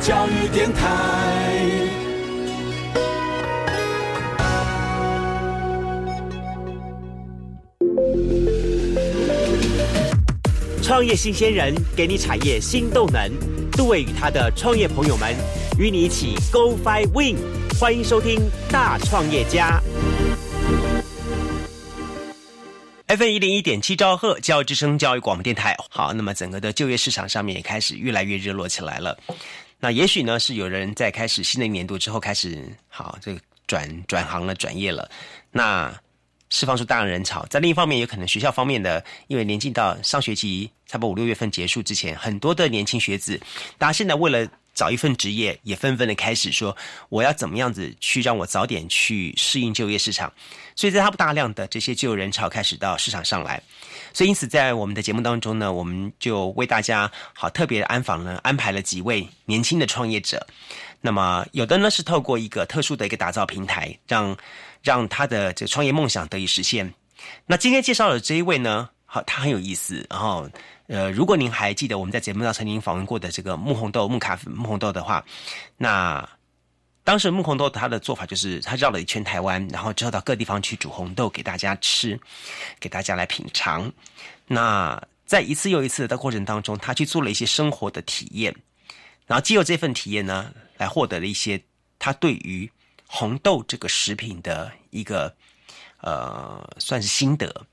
[0.00, 0.88] 教育电台。
[10.82, 13.30] 创业新鲜人给你产业新动能，
[13.72, 15.34] 杜伟与他的创业朋友们
[15.78, 17.36] 与你一起 Go Fly Win，
[17.80, 19.80] 欢迎收听大创业家。
[23.08, 29.18] FM 一零一点七兆赫教育之声教育广播电台，好，那么整个的就业市场上面也开始越来越热络起来了。
[29.82, 35.10] 那也许呢是有人在开始新的一年度之后开始好这个转转行了转业了，
[35.50, 35.92] 那。
[36.54, 43.40] 释放出大量人潮，在另一方面，有可能学校方面的，因为临近到上学期，差不多五六月份结束之前，很多的年轻学子，
[43.78, 46.76] 大家现在为了找一份职业，也纷纷的开始说，
[47.08, 50.30] 我要怎么样子去让我早点去适应就业市场。
[50.76, 53.62] 所以在他不大量的这些就业人潮开始到市场上来，
[54.12, 60.46] 所以因此在我们的节目当中呢，我们就为大家好特别安访呢，安排了几位年轻的创业者。
[61.00, 64.36] 那么有的呢是透过一个特殊的一个打造平台，让。
[64.84, 66.92] 让他的这个创业梦想得以实现。
[67.46, 70.04] 那今天介绍的这一位呢，好，他很有意思。
[70.10, 70.50] 然后，
[70.88, 75.24] 呃，如果您还记得我们在节目上曾经访问过的这个木红豆、木卡、木红豆的话，
[75.76, 76.28] 那
[77.04, 82.18] 当时木红豆他的做法就是他绕了一圈台湾，然后之后到各地方去煮红豆给大家吃，
[82.78, 83.92] 给大家来品尝。
[84.46, 88.54] 那在一次又一次的过程当中，他去做了一些生活的体验，
[89.26, 91.62] 然后借由这份体验呢，来获得了一些
[91.98, 92.70] 他对于。
[93.14, 95.36] 红豆这个食品的一个
[96.00, 97.66] 呃，算是心得，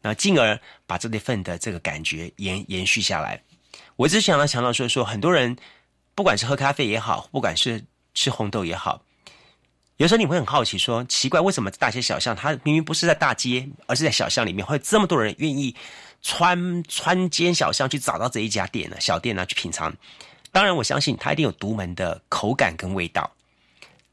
[0.00, 3.42] 那进而把这份的这个感觉延延续下来。
[3.96, 5.56] 我只想要强调说，说很多人
[6.14, 9.02] 不管是喝咖啡也好，不管是吃红豆也好，
[9.96, 15.74] 有时候你会很好奇，说奇怪为什么大街小巷，它明明不是在大街，而是在小巷里面，会这么多人愿意
[16.22, 18.96] 穿穿街小巷去找到这一家店呢？
[19.00, 19.94] 小店呢去品尝。
[20.52, 23.30] 当然，我相信它一定有独门的口感跟味道。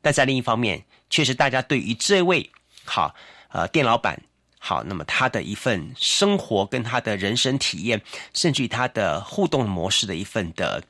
[0.02, 2.50] 但在另一方面，确实大家对于这位
[2.84, 3.14] 好
[3.50, 4.20] 呃店老板
[4.58, 8.02] 好，那么他的一份生活跟他的人生体验，
[8.34, 10.84] 甚至于他的互动模式的一份的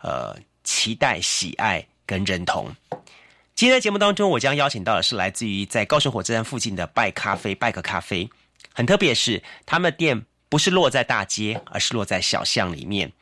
[0.00, 2.74] 呃期待、喜爱跟认同。
[3.54, 8.30] 今天的节目当中，我将邀请到的是来自于在高雄火车站附近的拜咖啡拜克咖啡。
[8.72, 13.12] 很特别是，他们的店不是落在大街，而是落在小巷里面。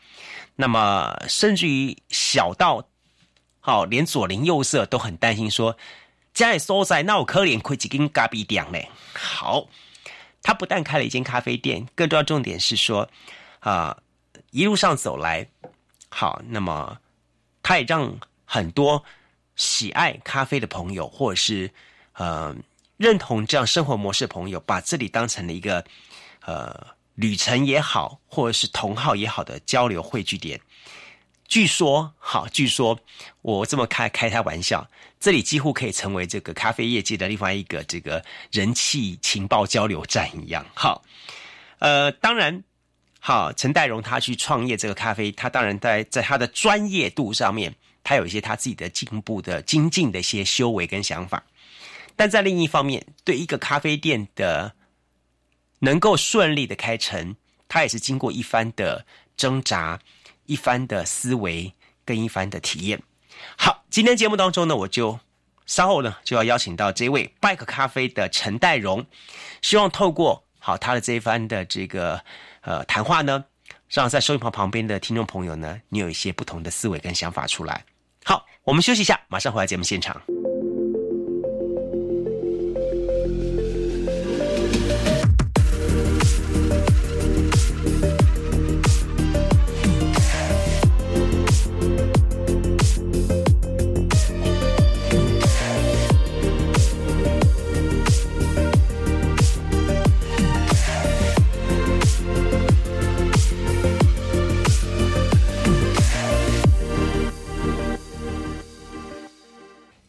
[0.57, 2.87] 那么，甚至于小到。
[3.61, 5.79] 好，连左邻右舍都很担心，说
[6.35, 8.91] 家里所在那我可怜亏几根咖啡店嘞。
[9.15, 9.69] 好，
[10.43, 13.09] 他不但开了一间咖啡店，更重要重点是说，
[13.61, 13.97] 啊，
[14.51, 15.47] 一路上走来，
[16.11, 16.99] 好，那么
[17.63, 19.03] 他也让很多
[19.57, 21.71] 喜爱咖啡的朋友，或者是
[22.15, 22.55] 呃
[22.97, 25.85] 认同这样生活模式的朋友，把这里当成了一个
[26.45, 30.61] 呃旅程也好，或者是同好也好的交流汇聚点。
[31.47, 32.99] 据说，好，据说
[33.43, 34.89] 我这么开开他玩笑，
[35.21, 40.65] 这里几乎可以成为这个咖啡业界的另外一个这个人气情报交流站一样。
[40.75, 41.05] 好，
[41.81, 42.65] 呃，当然，
[43.21, 51.43] 好，陈代荣他去创业这个咖啡，他当然在在他的专业度上面，他有一些他自己的进步的精进的一些修为跟想法。
[52.15, 54.73] 但在另一方面，对一个咖啡店的
[55.81, 57.35] 能够顺利的开成，
[57.67, 59.05] 他也是经过一番的
[59.37, 59.99] 挣扎。
[60.47, 61.73] 一番的思维
[62.05, 63.03] 跟一番的体验。
[63.57, 65.19] 好，今天节目当中呢，我就
[65.65, 69.07] 稍后呢就要邀请到这位拜克咖啡的陈代荣，
[69.63, 72.23] 希望透过好他的这一番的这个
[72.61, 73.43] 呃谈话呢，
[73.89, 77.83] 让在收音旁旁边的听众朋友呢，你有一些不同的思维跟想法出来。
[78.25, 80.21] 好，我们休息一下，马上回来节目现场。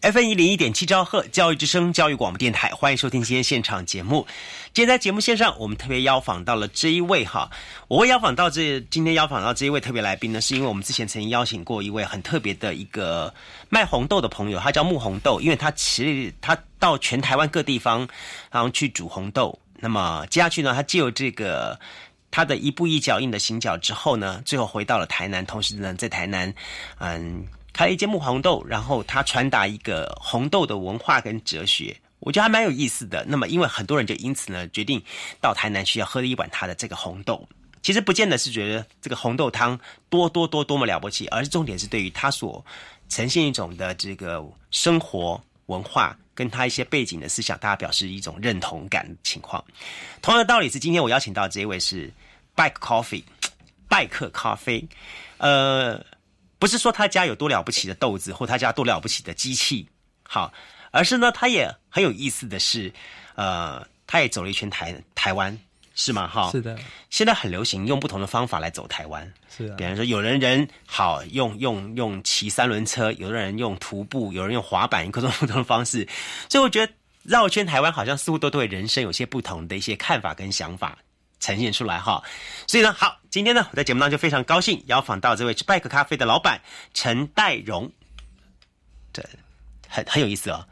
[0.05, 4.27] F 一零一点七兆赫教育之声教育广播电台，欢迎收听今天现场节目。
[4.71, 7.49] 今天在节目线上，我们特别邀访到了这一位哈，
[7.87, 13.33] 我会邀访到这今天邀访到这一位特别来宾呢，是因为我们之前曾经邀请过一位很特别的一个
[13.67, 18.07] 卖红豆的朋友，他叫木红豆，因为他其实他到全台湾各地方
[18.51, 21.79] 然后去煮红豆，那么接下去呢，他借由这个
[22.29, 26.53] 他的一步一脚印的行脚之后呢，最后回到了台南，同时呢，在台南
[26.99, 27.47] 嗯。
[27.75, 33.25] 开一间木红豆，然后他传达一个红豆的文化跟哲学，我觉得还蛮有意思的。
[33.27, 35.03] 那么，因为很多人就因此呢决定
[35.41, 37.45] 到台南去要喝一碗他的这个红豆。
[37.81, 39.77] 其实不见得是觉得这个红豆汤
[40.09, 42.65] 多多多多么了不起，而是重点是对于他所
[43.09, 44.41] 呈现一种的这个
[44.71, 49.61] 生活文化跟他一些背景的思想，大家表示一种认同感情况。
[50.21, 52.09] 同样的道理是，今天我邀请到这一位是
[52.55, 53.25] Bike Coffee，
[53.89, 54.87] 拜克咖啡，
[55.39, 56.01] 呃，
[56.59, 59.87] 不是说他家有多了不起的豆子，或他家多了不起的机器，
[60.23, 60.53] 好，
[60.91, 62.93] 而是呢，他也很有意思的是，
[63.35, 65.57] 呃，他也走了一圈台台湾。
[65.97, 66.27] 是吗？
[66.27, 66.77] 哈，是的。
[67.09, 69.75] 现在很流行用不同的方法来走台湾，是啊。
[69.77, 76.05] 比方说，有人人好用用用骑三轮车，有的人用徒步，有人用滑板，各种不同的方式。
[76.49, 76.91] 所以我觉得
[77.23, 80.97] 绕圈台湾，好像似乎都对人生有些不同的一些看法跟想法
[81.39, 82.23] 呈现出来哈。
[82.67, 86.61] 所以呢，好，今天呢，我在节目当中就非常高兴邀访到这位是拜克咖啡的老板
[86.93, 87.91] 陈代荣。
[89.11, 89.23] 对。
[89.87, 90.67] 很很有意思哦，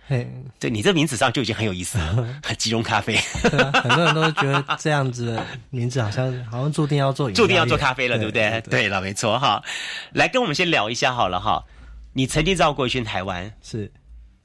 [0.59, 2.27] 对你这名字上就已经很有意思了，
[2.59, 8.59] 集隆咖啡，很多人都觉得这样子的名字好像好像注定要做，注定要做咖啡了，对不对？
[8.69, 9.63] 对了，没错哈。
[10.11, 11.63] 来跟我们先聊一下好了哈，
[12.11, 13.89] 你曾经绕过一圈台湾，是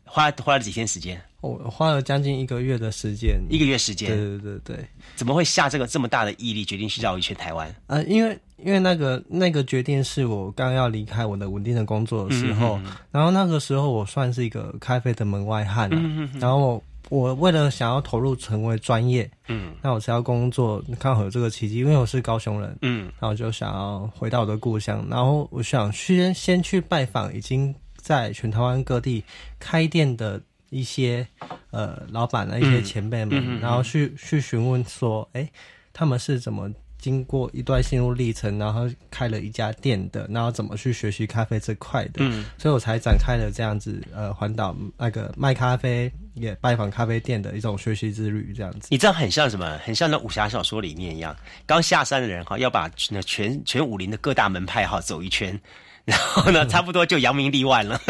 [0.05, 1.20] 花花了几天时间？
[1.40, 4.88] 我花了将近一个月的时间，一个月时间，对对对对。
[5.14, 7.73] 怎么会下这个这么大的毅力，决定去绕一圈台湾？
[7.87, 12.81] 呃，因为因为那个那个决定是我刚要离开我的稳定的工作的时候，
[13.12, 29.23] 然后那个时候我算是一个咖啡的门外汉了，然后我为了想要投入成为专业，嗯，那我是要工作，刚好有这个契机，因为我是高雄人，嗯，然后就想要回到我的故乡，然后我想先先去拜访已经在全台湾各地
[29.61, 30.41] 开店的。
[30.70, 31.26] 一些
[31.70, 35.49] 呃老板的一些前辈们，然后去去询问说，哎，
[35.93, 48.88] 他们是怎么经过一段心路历程，然后开了一家店的，然后怎么去学习咖啡这块的，嗯，所以我才展开了这样子呃环岛那个卖咖啡也拜访咖啡店的一种学习之旅，这样子。
[48.91, 49.79] 你这样很像什么？
[49.85, 51.37] 很像那武侠小说里面一样，
[51.67, 55.59] 刚下山的人哈，要把那全全武林的各大门派哈走一圈。
[56.08, 58.00] 然后呢，差不多就扬名立万了。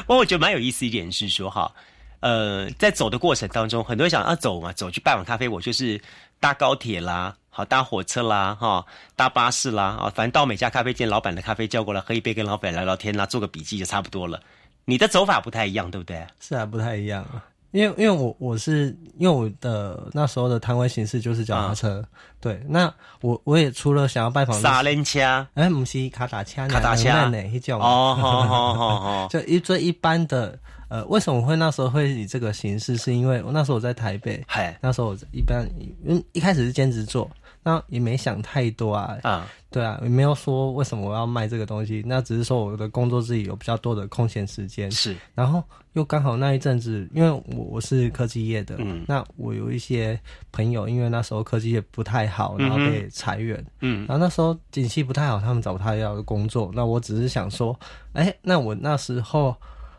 [0.00, 1.72] 不过我觉得蛮有意思一点是说哈，
[2.18, 6.00] 呃，在走的过程当中，很多人想啊走嘛，走去拜访咖啡，我就是
[6.40, 8.84] 搭高铁啦，好搭火车啦，哈
[9.14, 14.40] 搭巴士啦，啊，反正到每家咖啡店，老板的咖啡叫过来喝一杯，跟老板聊聊天啦，做个笔记就差不多了。
[14.86, 16.26] 你的走法不太一样，对不对？
[16.40, 17.24] 是啊，不太一样。
[17.70, 22.02] 因为因为我我是因为我的那时候的摊位形式就是脚踏车，
[22.40, 25.20] 对，那我我也除了想要拜访三轮车，
[25.54, 27.78] 哎，不是卡达车，卡达车呢，一种。
[27.78, 32.96] 哦，好好好好， 就一最一般的，呃，为什么会那时候会以这个形式？
[32.96, 35.68] 是因为我那时候我在台北，嗨，那时候我一般，
[36.06, 37.30] 嗯，一开始是兼职做。
[37.68, 45.62] 那也没想太多啊，啊，对啊，也没有说为什么我要卖这个东西，那只是说我的工作自己有比较多的空闲时间，是，然后
[45.92, 50.18] 又刚好那一阵子，因为我我是科技业的，嗯，那我有一些
[50.50, 57.78] 朋友，因为那时候科技业不太好，然后被裁员，嗯，然后那时候景气不太好，他们找他要的工作，那我只是想说，
[58.14, 59.54] 哎，那我那时候，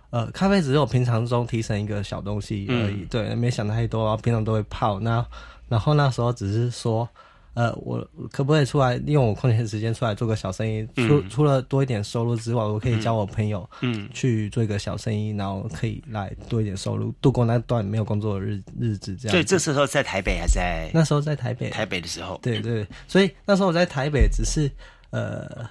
[0.09, 5.23] 呃，咖啡只是我平常中提成一个小东西而已，对，没想太多，然后平常都会泡，那
[5.67, 7.07] 然后那时候只是说。
[7.55, 7.99] 呃，我
[8.31, 10.87] 可不可以出来利用我空闲时间出来做个小生意？
[10.95, 19.15] 除除了多一点收入之外，我可以教我朋友，嗯，去做一个小生意，然后可以来多一点收入，度过那段没有工作的日日子。
[19.15, 19.35] 这样。
[19.35, 20.89] 对，这时候在台北还在？
[20.93, 21.69] 那时候在台北。
[21.69, 22.39] 台北的时候。
[22.41, 24.71] 对对，所以那时候我在台北，只是
[25.09, 25.67] 呃，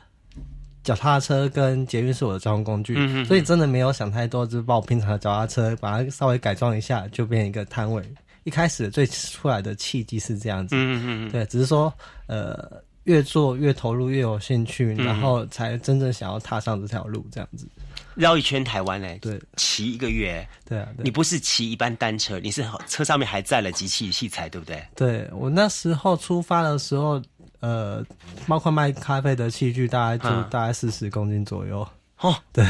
[0.83, 8.03] 脚踏车跟捷运是我的交通工具，所以真的没有想太多，就是把我平常的脚踏车把它稍微改装一下，就变成一个摊位。
[8.49, 11.93] 一开始最出来的契机是这样子，嗯嗯嗯，对，只是说，
[12.27, 17.69] 呃，越做越投入，越有兴趣，然后才真正想要踏上这条路，这样子，
[18.15, 24.83] 绕一圈台湾嘞，对，骑一个月，对啊，你不是骑一般单车，你是车上面还载了机器器材，对不对？
[24.97, 27.23] 对我那时候出发的时候，
[27.61, 28.03] 呃，
[28.47, 31.87] 包括卖咖啡的器具，大概就大概四十公斤左右。
[32.21, 32.65] 哦，对，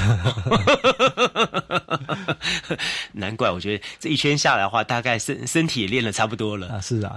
[3.12, 6.80] 难怪我觉得这一圈下来的话，大概身身体也练了差不多了啊。
[6.82, 7.16] 是啊，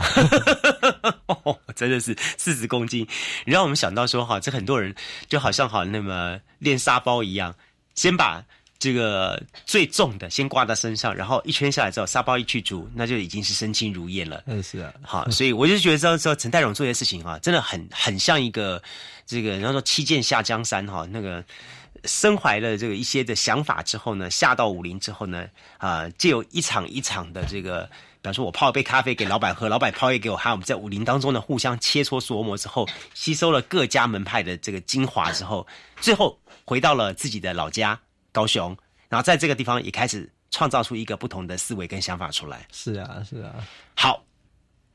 [1.75, 3.05] 真的是四十公斤，
[3.45, 4.95] 让我们想到说哈，这很多人
[5.27, 7.53] 就好像好那么练沙包一样，
[7.95, 8.41] 先把
[8.79, 14.41] 这个最重的先挂在身上，然后一圈下来之后，沙包一去煮，那就已经是身轻如燕了。
[14.45, 18.81] 嗯，是啊，好，所以我就觉得说说陈代荣做些事情哈，真的很很像一个
[19.25, 21.43] 这个然后说七剑下江山哈，那个。
[22.05, 35.67] 身怀了这个一些的想法之后呢，下到武林之后呢，啊，借由一场一场的这个，比方说我泡一杯咖啡给老板喝，老板泡一杯给我，还有我们在武林当中呢互相切磋琢磨之后，吸收了各家门派的这个精华之后，
[35.99, 37.99] 最后回到了自己的老家
[38.31, 38.75] 高雄，
[39.07, 42.65] 然后在这个地方也开始创造出一个不同的思维跟想法出来。
[42.71, 43.53] 是啊，是啊。
[43.93, 44.23] 好，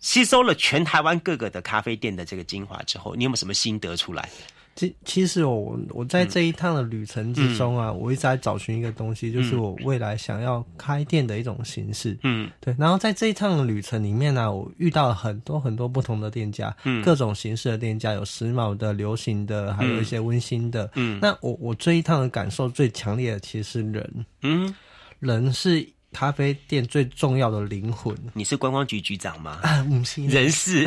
[0.00, 4.28] 吸收了全台湾各个的咖啡店的这个精华之后，你有没有什么心得出来？
[4.76, 12.16] 其其实我我在这一趟的旅程之中啊，我一直在找寻一个东西，就是我未来想要开店的一种形式。
[12.23, 12.76] 嗯，对。
[12.78, 17.02] 然后在这一趟的旅程里面呢，我遇到了很多很多不同的店家，嗯。
[17.02, 20.90] 各种形式的店家，有时髦的、流行的，还有一些温馨的。
[20.95, 21.18] 嗯。
[21.23, 24.75] 那我我这一趟的感受最强烈的其实是人，嗯，
[25.21, 28.16] 人是咖啡店最重要的灵魂。
[28.32, 29.58] 你是观光局局长吗？
[29.62, 30.85] 啊，不是人是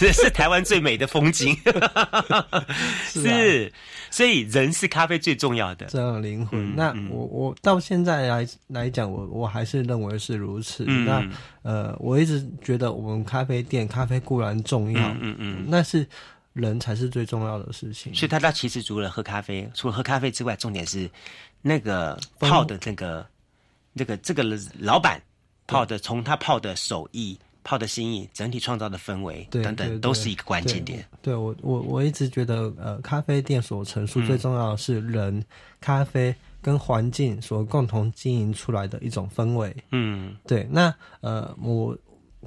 [0.00, 1.56] 人 是台湾最美的风景，
[3.06, 3.72] 是啊是，
[4.10, 5.86] 所以人是咖啡最重要的。
[5.86, 6.60] 这样的灵魂。
[6.60, 10.84] 嗯那嗯我我到现在来来讲，我我还是认为是如此。
[10.88, 11.24] 嗯那
[11.62, 16.04] 呃，我一直觉得我们咖啡店咖啡固然重要，嗯嗯嗯，那是
[16.52, 18.12] 人才是最重要的事情。
[18.12, 21.08] 所以他他其实除了喝咖啡，除了喝咖啡之外，重点是
[21.62, 23.24] 那个泡的那个
[23.98, 24.44] 那个这个
[24.78, 25.20] 老板
[25.66, 31.04] 泡的，从他泡的手艺、泡的心意，整体创造的氛围等等，都是一个关键点。
[31.20, 35.44] 对我我我一直觉得，呃，咖啡店所陈述最重要的是人、
[35.80, 39.74] 咖啡跟环境所共同经营出来的一种氛围。
[39.90, 41.96] 嗯对，那呃，我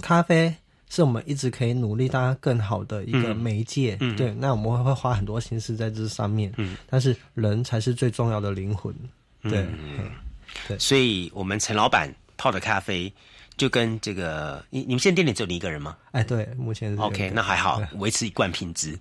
[0.01, 0.53] 咖啡
[0.89, 3.97] 是我们一直可以努力大家更好的一个嗯媒介。
[3.99, 6.51] 嗯对，那我们会花很多心思在这上面。
[6.57, 8.93] 嗯，但是人才是最重要的灵魂。
[9.43, 9.67] 对，
[10.67, 13.11] 嘿所以我们陈老板泡的咖啡。
[13.57, 18.97] 就跟这个，你你们现在店里只有你一个人吗哎，对，目前是？OK，那还好，维持一贯品质。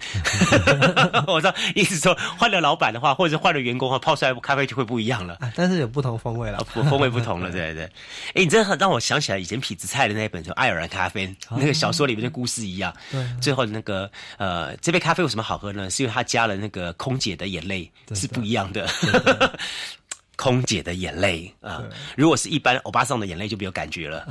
[1.26, 5.34] 我知道，意思说换了老板的话，或者换了员工的话，泡出来咖啡就会不一样了。
[5.40, 6.66] 啊，但是有不同风味了啊，。
[6.74, 7.84] 风风味不同了，对 对。
[7.84, 7.90] 哎，
[8.34, 12.94] 你真的很让我想起来以前痞子蔡的那一本就《爱尔兰咖啡》那个小说里面的故事一样。
[13.10, 15.88] 对最后那个呃，这杯咖啡为什么好喝呢？
[15.88, 18.86] 是因为它加了那个空姐的眼泪，是不一样的。
[20.40, 21.84] 空姐的眼泪啊，
[22.16, 24.26] 如果是一般欧巴桑的眼泪就没有感觉了，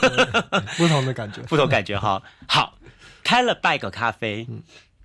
[0.78, 1.42] 不同的感觉。
[1.42, 2.22] 不同感觉哈。
[2.48, 2.78] 好，
[3.22, 4.48] 开了拜个咖啡，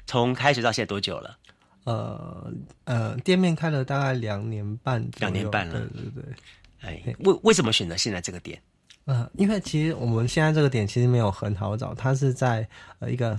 [0.08, 1.38] 从开始到现在多久了？
[1.84, 2.54] 呃
[2.86, 6.24] 呃，店面开了大概两年半两年半了对对对。
[6.80, 8.62] 哎，为为什么选择现在这个点？
[9.04, 12.66] 呃，因为其实我们现在这个点其实没有很好找，它是在
[13.00, 13.38] 呃一个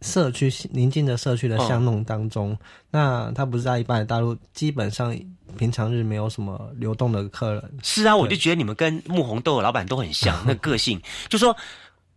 [0.00, 2.58] 社区宁静的社区的巷弄当中。
[2.90, 5.16] 那它不是在一般的大陆，基本上
[5.54, 7.78] 平常日没有什么流动的客人。
[7.82, 11.00] 是啊，我就觉得你们跟木红豆的老板都很像， 那个性。
[11.28, 11.56] 就说，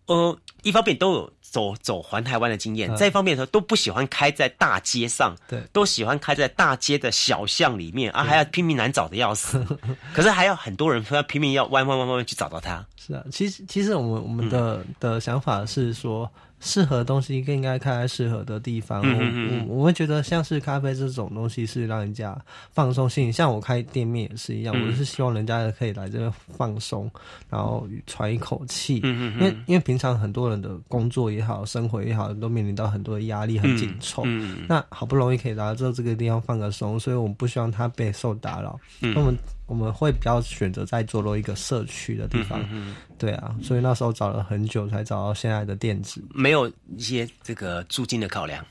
[0.08, 5.62] 呃，一方面都有走走环台湾的经验，再一方面的时候都不喜欢开在大街上，对。
[5.72, 9.65] 都喜欢开在大街的小巷里面啊，还要拼命难找的要死，
[10.13, 12.86] 可是还要很多人要拼命要弯弯弯弯弯去找到他。
[12.98, 14.50] 是啊，其实其实我们我们嗯。
[14.50, 16.29] 的、的想法是说，
[16.60, 19.02] 适合的东西更应该开在适合的地方。
[19.04, 22.38] 嗯嗯我我我会觉得像是咖啡这种东西是让人家
[22.72, 27.10] 放松心情，像我开店面也是一样，嗯我是希望人家可以来这边放松，
[27.50, 29.02] 然后喘一口气。
[29.04, 34.24] 嗯因为因为平常很多人的工作也好，生活也好，都面临到很多的压力，很紧凑。
[34.26, 38.80] 嗯那好不容易可以来到这个地方放个松，所以我们不希望他被受打扰。
[39.02, 39.38] 嗯那我们
[39.68, 42.96] 我们会比较选择在坐落一个社区的地方嗯方。
[43.18, 46.22] 对啊，所以那时候找了很久才找到现在的店址。
[46.34, 48.66] 没有一些这个租金的考量，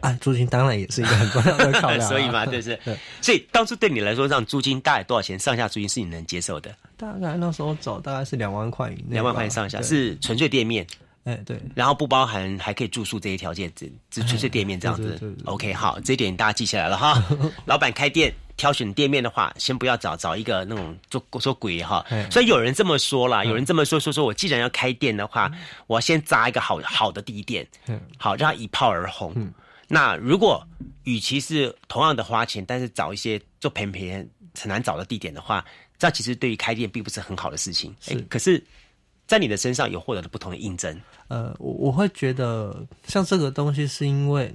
[0.00, 2.04] 啊，租金当然也是一个很重要的考量、啊。
[2.08, 2.78] 所以嘛，对不对？
[2.84, 5.38] 对所以当初对你来说，让租金大概多少钱？
[5.38, 6.74] 上下租金是你能接受的？
[6.96, 10.86] 大概那时候走大概是两万块以内吧，两万块上下是纯粹店面。
[11.24, 11.56] 哎对。
[11.74, 15.02] 然后不包含还可以住宿这些条件，只只纯粹店面这样子。
[15.02, 17.24] 对对对对 OK，好，这一点大家记下来了哈。
[17.64, 22.28] 老板开店挑选店面的话，先不要找找一个那种做做鬼哈哎。
[22.30, 25.50] 所以有人这么说啦，有人这么说说说我既然要开店的话，
[25.86, 29.34] 我要先砸一个好好的地点，嗯好让它一炮而红。
[29.88, 30.66] 那如果
[31.04, 34.26] 与其是同样的花钱，但是找一些做偏偏
[34.58, 35.64] 很难找的地点的话，
[35.98, 37.94] 这样其实对于开店并不是很好的事情。
[38.30, 38.62] 可是，
[39.26, 41.00] 在你的身上有获得了不同的印证。
[41.28, 44.52] 呃，我我会觉得像这个东西，是因为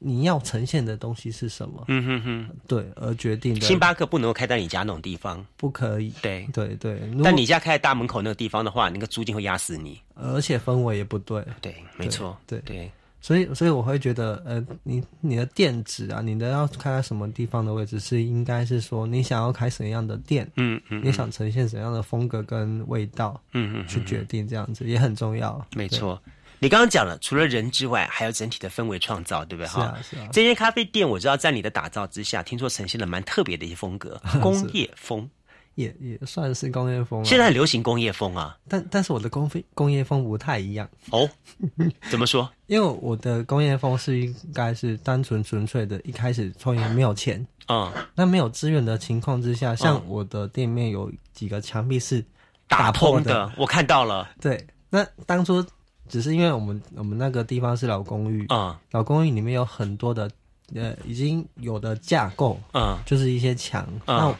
[0.00, 2.50] 你要呈现的东西是什么，嗯哼哼。
[2.66, 3.60] 对，而决定的。
[3.60, 6.12] 星巴克不能够开在你家那种地方，不可以。
[6.20, 6.48] 对。
[6.52, 10.00] 对对，但你家开在大门口那个地方的话，那个租金会压死你。
[10.14, 12.90] 而且氛围也不对，对，没错，对对，
[13.26, 25.60] 所以所以我会觉得，呃，你你的店址啊，你的要开在什么地方的位置，是应该是说你想要开什么样的店，嗯嗯你想呈现什么样的风格跟味道，嗯嗯，去决定这样子也很重要。
[25.74, 26.22] 没错。
[26.60, 29.66] 你刚刚讲了，除了人之外，还有整体的氛围创造，对不对？
[29.66, 35.28] 哈啊是啊这间咖啡店，我知道在你的打造之下，听说呈现了蛮特别的一些风格， 工业风。
[35.76, 37.24] 也也算是工业风、啊。
[37.24, 38.58] 现在流行工业风啊。
[38.68, 41.26] 但但是我的工工业风不太一样，哦，
[42.10, 42.50] 怎么说？
[42.66, 52.24] 因为我的工业风是应该是单纯纯粹的，一开始创业没有钱，啊，那没有资源的情况之下，像我的店面有几个墙壁是
[52.66, 54.28] 打破通的，我看到了。
[54.40, 55.64] 对，那当初
[56.08, 60.28] 只是因为我们我们那个地方是老公寓，嗯老公寓里面有很多的
[60.74, 64.34] 呃已经有的架构，嗯，就是一些墙，那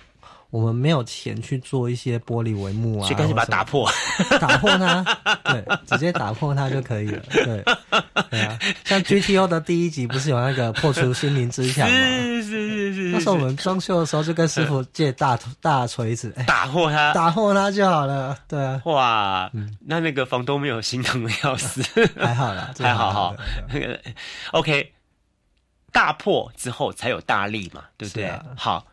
[0.57, 3.87] 我们没有钱去做一些玻璃帷幕啊，所以干脆把它打破。
[4.41, 5.05] 打破它，
[5.45, 7.23] 对，直接打破它就可以了。
[7.31, 7.63] 对，
[8.31, 11.95] 对啊， 像 GTO 的第一集不是有那个破除心灵之墙吗？
[11.95, 17.13] 是是是是是，那时候我们装修的时候就跟师傅借大大锤子，哎，打破它。
[17.13, 18.35] 打破它就好了。
[18.49, 21.83] 对啊，哇，嗯那那个房东没有心疼的要死，
[22.19, 23.37] 还好啦，还好。
[23.69, 24.01] 那个
[24.53, 24.91] OK，
[25.93, 28.25] 大破之后才有大力嘛，对不对？
[28.25, 28.87] 啊好，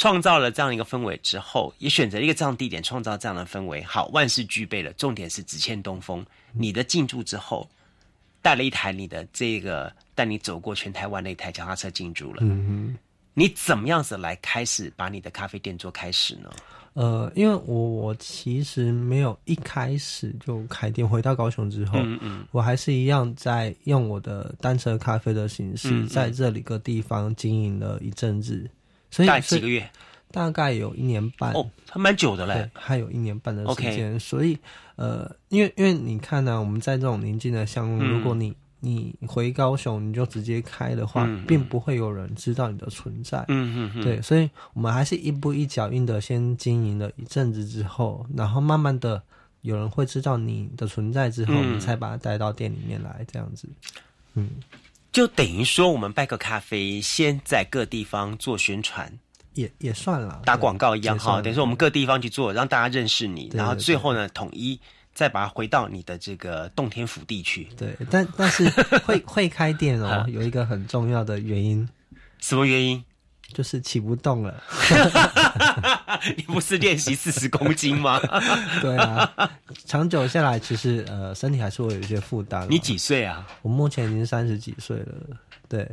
[0.00, 3.82] 创造了这样一个氛围之后，也选择一个这样地点，创造这样的氛围。
[3.82, 6.24] 好，万事俱备了，重点是只欠东风。
[6.52, 7.68] 你的进驻之后，
[8.40, 12.38] 带了一台你的这个带你走过全台湾的一台脚踏车进驻了。
[12.40, 12.96] 嗯
[13.34, 16.50] 你怎么样子来开始把你的咖啡店做开始呢？
[16.94, 28.68] 呃，因为我我其实没有一开始就开店，回到高雄之后，嗯嗯我还是一样在用我的单车咖啡的形式，在这里个地方经营了一阵子，
[29.10, 29.90] 所以大概几个月？
[30.32, 34.56] 大概有一年半哦，还蛮久的嘞对。，还有一年半的时间所以
[34.94, 43.44] 呃，因为因为你看呢、我们在这种宁静的项目，嗯如果你你回高雄你就直接开的话，并不会有人知道你的存在。
[43.48, 49.20] 嗯嗯嗯，对，所以我们还是一步一脚印的先经营了一阵子之后，然后慢慢的
[49.62, 53.68] 有人会知道你的存在之后，嗯你才把它带到店里面来，这样子。
[54.34, 54.48] 嗯，
[55.12, 59.12] 就等于说，我们拜个咖啡先在各地方做宣传、
[59.54, 64.78] 也也算了，打广告一样哈，等于说我们各地方去做，让大家认识你，然后最后呢，统一
[65.12, 67.64] 再把它回到你的这个洞天福地去。
[67.76, 68.68] 对，但但是
[69.04, 71.88] 会会开店哦， 有一个很重要的原因
[72.38, 73.04] 什么原因？
[73.52, 74.62] 就是起不动了。
[76.36, 78.20] 你不是练习四十公斤吗？
[78.82, 79.50] 对啊，
[79.86, 82.66] 长久下来，其实呃，身体还是会有一些负担哦。
[82.68, 83.46] 你几岁啊？
[83.62, 85.14] 我目前已经三十几岁了，
[85.68, 85.88] 对，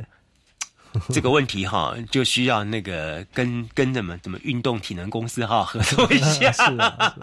[1.10, 6.52] 这个问题哈，就需要那个跟跟什么什么运动体能公司哈合作一下。
[6.52, 7.20] 是啊，是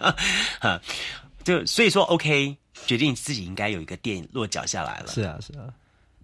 [0.00, 0.16] 啊，
[0.60, 0.80] 哈，
[1.44, 5.06] 就所以说 OK，决定自己应该有一个店落脚下来了。
[5.08, 5.64] 是啊，是啊，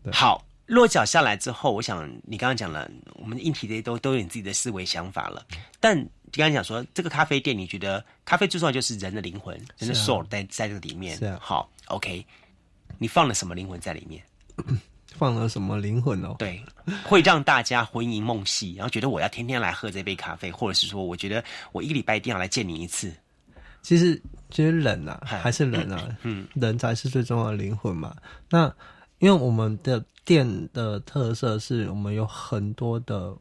[0.05, 5.45] 对好，落脚下来之后，我想你刚刚讲了，我们的硬体这些都都有你自己的思维想法了。
[5.81, 11.17] 但你刚刚讲说，这个咖啡店，你觉得咖啡最重要就是人的灵魂，人的 soul 在在这个里面。
[11.17, 12.25] 是啊好，OK，
[12.99, 14.23] 你放了什么灵魂在里面？
[15.17, 16.37] 放了什么灵魂哦？
[16.39, 16.63] 对，
[17.03, 23.13] 会让大家魂萦梦系，然后觉得我要天天来喝这杯咖啡，或者是说，我觉得我一个礼拜一定要来见你一次。
[23.81, 28.15] 其实其实人啊，嗨还是人啊，嗯，人才是最重要的灵魂嘛。
[28.51, 28.73] 那
[29.19, 33.35] 因为我们的店的特色是我们有很多的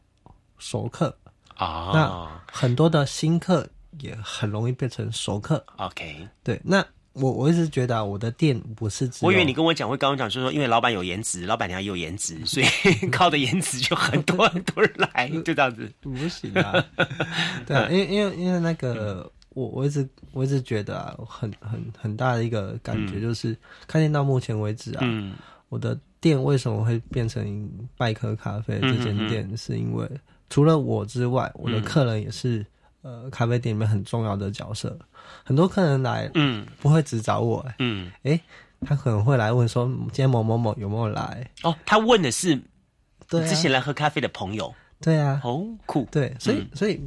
[0.57, 1.15] 熟客，
[1.55, 1.91] 啊。
[1.93, 3.67] 那很多的新客
[3.99, 5.63] 也很容易变成熟客。
[5.77, 12.65] ，OK，对，那我我一直觉得啊，我的店不是只我以为你跟我讲会刚刚讲，就是说，因为老板有颜值，老板娘也有颜值， 所以
[13.09, 15.91] 靠的颜值就很多很多人来，就这样子。
[15.99, 16.85] 不行啊，
[17.65, 25.33] 对啊，因为因为因为那个，我我一直我一直觉得啊，很很很大的一个感觉就是，开店到目前为止啊，嗯
[25.69, 30.09] 我的店为什么会变成拜科咖啡这间嗯店，是因为
[30.49, 32.65] 除了我之外，我的客人也是
[33.01, 34.97] 呃咖啡店里面很重要的角色。
[35.43, 36.65] 很多客人来嗯。
[36.79, 38.39] 不会只找我、欸，嗯，诶，
[38.81, 41.49] 他可能会来问说，今天某某某有没有来？
[41.63, 42.55] 哦，他问的是
[43.27, 43.47] 对啊。
[43.47, 47.01] 之，前来喝咖啡的朋友，对啊，哦，酷，对，所以、所以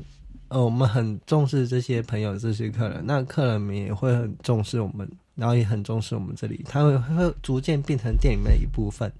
[0.48, 5.08] 呃，我们很重视这些朋友、这些客人，那客人们也会很重视我们，
[5.40, 9.10] 然后也很重视我们这里，他会会逐渐变成店里面的一部分。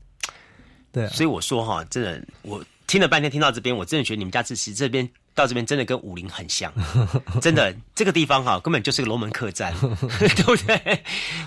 [0.93, 6.71] 对啊，所以我说哈，真的，我听了半天，听到这边，我真的觉得你们家这实这边到这边真的跟武林很像，
[7.41, 11.03] 真的，这个地方哈根本就是个龙门客栈， 对不对？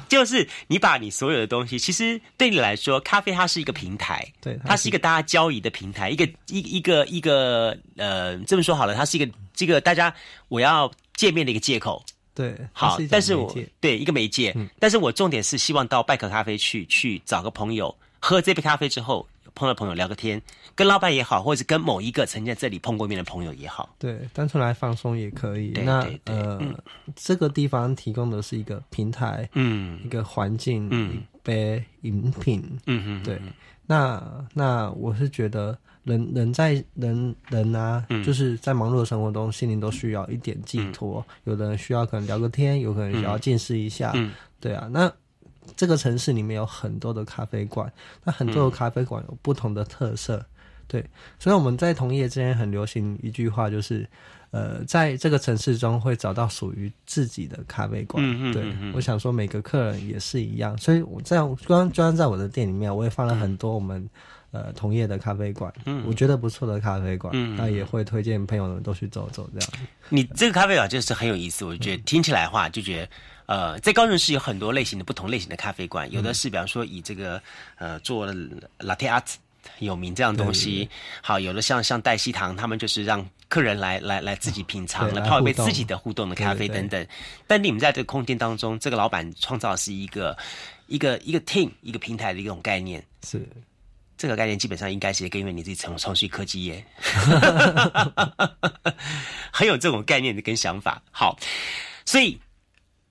[0.10, 10.12] 就是你把你所有的东西，其实对你来说，咖啡它是一个平台，对它是一个大家交易的平台，一个一一个一个呃，这么说好了，它是一个这个大家
[10.48, 12.04] 我要见面的一个借口。
[12.34, 20.42] 对，好但是我对一个媒介，但是我重点是希望到拜可咖啡去去找个朋友，喝这杯咖啡之后，碰到朋友聊个天，
[20.74, 25.72] 跟老板也好，或者是跟某一个曾经在这里碰过面的朋友也好，对，单纯来放松也可以。
[25.72, 26.60] 对那呃，
[27.16, 30.00] 这个地方提供的是一个平台，嗯。
[30.04, 31.14] 一个环境，嗯。
[31.16, 32.64] 一杯饮品。
[32.88, 33.40] 嗯嗯，对，
[33.86, 41.26] 那那我是觉得人人在人人啊，嗯就是在忙碌的生活中，心灵都需要一点寄托。
[41.46, 44.12] 有的人需要可能聊个天，有可能想要见识一下。
[44.16, 45.12] 嗯对啊，那
[45.76, 47.92] 这个城市里面有很多的咖啡馆，
[48.24, 50.46] 那很多的咖啡馆有不同的特色。
[50.88, 51.06] 对，
[51.40, 54.08] 所以我们在同业之间很流行一句话，就是
[54.52, 58.24] 呃，在这个城市中会找到属于自己的咖啡馆。
[58.52, 64.10] 对我想说每个客人也是一样，所以我在刚刚在我的店里面，我也放了很多我们。
[64.54, 67.58] 呃，同业的咖啡馆，嗯，我觉得不错的咖啡馆，嗯。
[67.58, 69.70] 那也会推荐朋友们都去走走，这样。
[70.08, 73.10] 你这个咖啡馆就是很有意思，我觉得听起来的话就觉得。
[73.46, 77.42] 呃，在高雄市有很多类型的不同类型的咖啡馆，有的是比方说以这个
[77.78, 78.26] 呃做
[78.80, 79.34] latte art
[79.80, 80.88] 有名这样东西，
[81.22, 87.06] 好，有的像像黛西堂，他们就是让客人来来来自己品尝，对来泡一杯自己的互动的咖啡等等。
[87.46, 90.36] 但你们在这个空间当中，这个老板创造的是一个
[90.88, 93.46] 一个一个 team 一个平台的一种概念，是，
[94.24, 96.86] 这个概念基本上应该是跟因为你自己从从事科技业，
[99.52, 101.04] 很有这种概念的跟想法。
[101.12, 101.38] 好，
[102.06, 102.40] 所以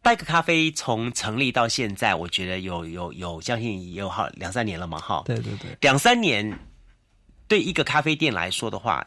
[0.01, 6.59] 拜克咖啡从成立到现在，我觉得有有有将近也有好两三年了嘛，哈，对对对，两三年
[7.47, 9.07] 对一个咖啡店来说的话，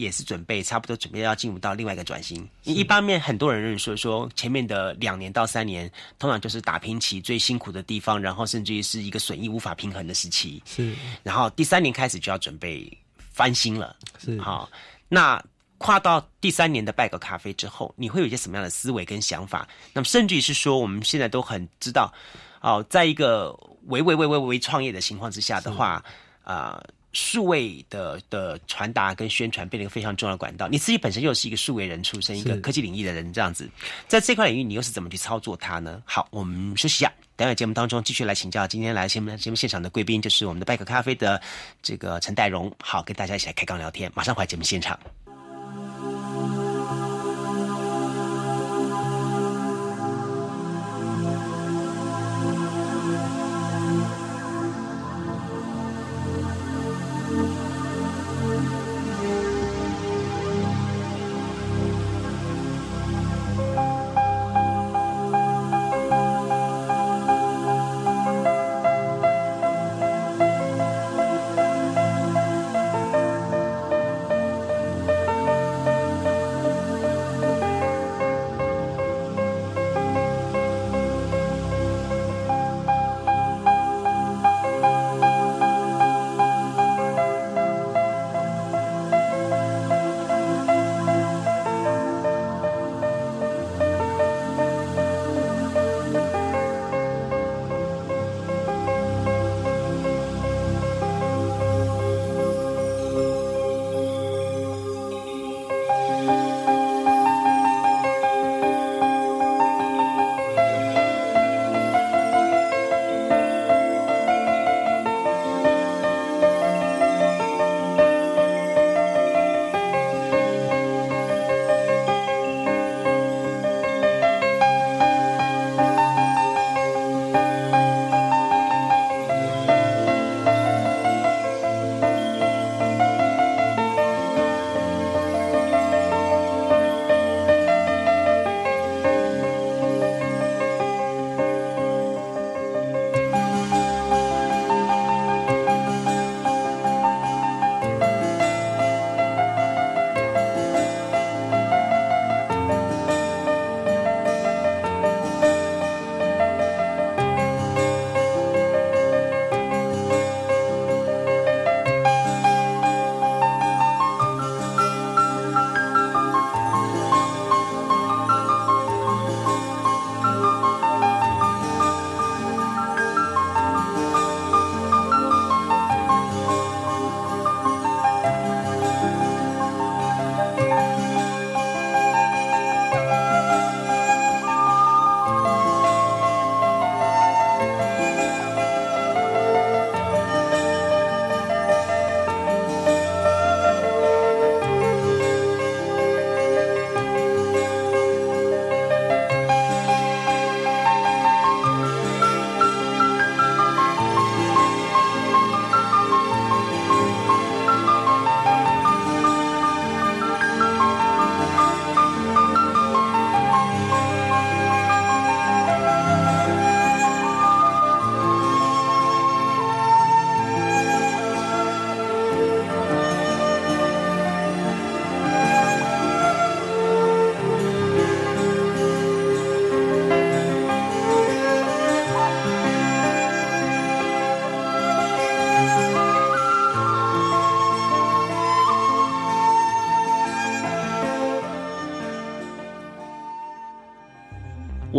[0.00, 2.48] 也是准备差不多准备要进入到另外一个转型。
[2.64, 10.62] 一方面，很多人认为说说前面的两年到三年，通常就是打拼期最辛苦的地方，然后甚至于是一个损益无法平衡的时期。
[10.64, 12.90] 是然后第三年开始就要准备
[13.30, 13.94] 翻新了。
[14.18, 14.70] 是，好，
[15.08, 15.42] 那
[15.76, 19.68] 跨到第三年的拜个咖啡之后，你会有一些什么样的思维跟想法？
[19.92, 22.12] 那么甚至于是说，我们现在都很知道，
[22.60, 23.50] 哦，在一个
[23.86, 26.02] 微微微微微创业的情况之下的话，
[26.42, 30.68] 啊、数位的的传达跟宣传变成一个非常重要的管道。
[30.68, 33.68] 你自己本身又是一个数位人出身，一个科技领域的人，这样子，
[34.06, 36.02] 在这块领域你又是怎么去操作它呢？
[36.04, 41.40] 好，我们休息一下，等会节目当中继续来请教今天来节目节目现场的贵宾，就是我们的拜克咖啡的
[41.82, 44.98] 这个陈代荣，好，跟大家一起来开杠聊天，马上回来节目现场。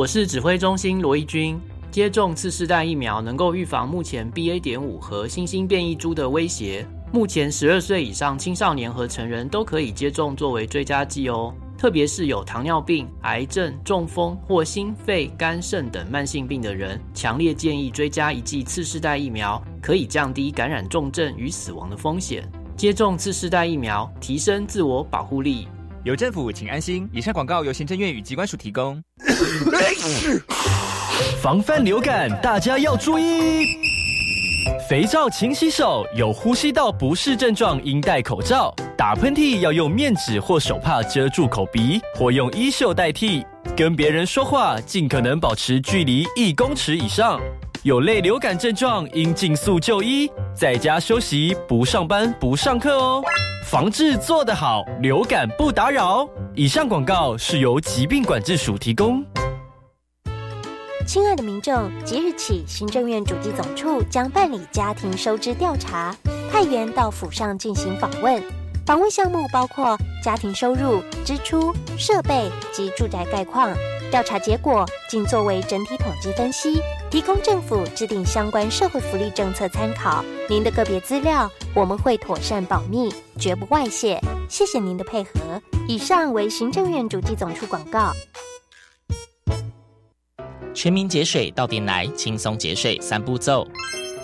[0.02, 1.62] 我是指挥中心罗义军。
[1.92, 4.60] 接种次世代疫苗能够预防目前 BA.
[4.60, 6.84] 点五和新兴变异株的威胁。
[7.12, 11.54] 目前十二岁以上青少年和成人都可以接种作为追加剂哦。
[11.78, 22.44] 特别是有糖尿病、癌症、中风或心肺、肝肾等慢性病的人，强烈建议追加一剂次世代疫苗，可以降低感染重症与死亡的风险。
[22.76, 25.68] 接种次世代疫苗，提升自我保护力。
[26.04, 27.08] 有政府，请安心。
[27.14, 29.02] 以上广告由行政院与机关署提供。
[31.40, 33.78] 防范流感，大家要注意。
[34.90, 38.74] 肥皂勤洗手，有呼吸道不适症状应戴口罩。
[38.98, 43.46] 打喷嚏要用面纸或手帕遮住口鼻，或用衣袖代替。
[43.78, 47.40] 跟别人说话尽可能保持距离一公尺以上。
[47.84, 53.24] 有类流感症状应尽速就医，在家休息，不上班不上课哦。
[53.72, 56.28] 防治做得好，流感不打扰。
[56.54, 59.24] 以上广告是由疾病管制署提供。
[61.08, 66.14] 亲爱的民众，即日起，行政院主机总处将办理家庭收支调查，
[66.52, 68.44] 派员到府上进行访问。
[68.86, 73.70] 访问项目包括家庭收入、支出、设备及住宅概况。
[74.12, 80.24] 调查结果仅作为整体统计分析，提供政府制定相关社会福利政策参考。
[80.50, 84.20] 您的个别资料我们会妥善保密，绝不外泄。
[84.50, 85.32] 谢谢您的配合。
[85.88, 88.12] 以上为行政院主机总处广告。
[90.74, 93.66] 全民节水到点来，轻松节水三步骤。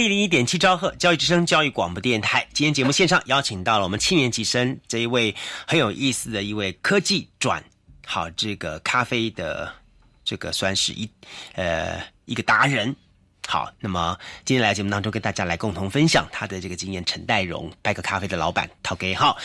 [0.00, 5.34] 一零一点七兆赫教育之声教育广播电台，今天节目线上邀请到了我们七年级生这一位
[5.66, 7.62] 很有意思的一位科技转
[8.06, 9.72] 好这个咖啡的
[10.24, 11.08] 这个算是一
[11.54, 12.94] 呃一个达人。
[13.46, 19.36] 好，那么今天来节目当中跟大家来共同分享他的这个经验，陈代荣拜个咖啡的老板陶给好，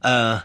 [0.00, 0.42] 呃。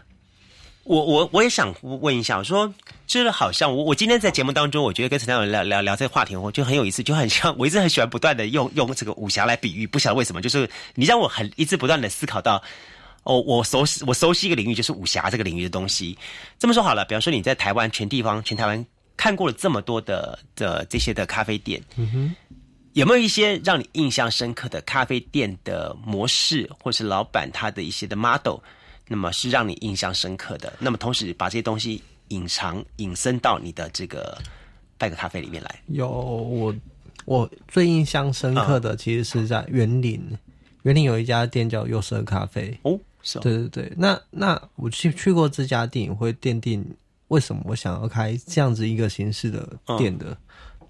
[0.84, 2.72] 我我我也想问一下，我说，
[3.06, 12.60] 就是好像我我今天在节目当中，我觉得跟陈大勇聊聊聊这个话题，我就很有意思，就很像 我一直很喜欢不断的用用这个武侠来比喻，不晓得为什么，就是你让我很一直不断的思考到，
[13.22, 16.18] 哦，我熟悉我熟悉一个领域就是武侠这个领域的东西。
[16.58, 18.84] 这么说好了，比方说你在台湾全地方全台湾
[19.16, 22.34] 看过了这么多的的这些的咖啡店，嗯哼，
[22.94, 28.56] 有没有一些让你印象深刻的咖啡店的模式，或是老板他的一些的 model，
[29.08, 30.72] 那么是让你印象深刻的？
[30.78, 34.38] 那么同时把这些东西隐藏隐身到你的这个
[34.96, 35.82] 拜个咖啡里面来。
[35.86, 36.74] 有我
[37.24, 40.38] 我最印象深刻的其实是在园林，
[40.82, 46.84] 园林有一家店叫优色咖啡哦，是哦，对对对，那那我去去过这家店，会奠定
[47.28, 50.36] 为什么我想要开这样子一个形式的店的、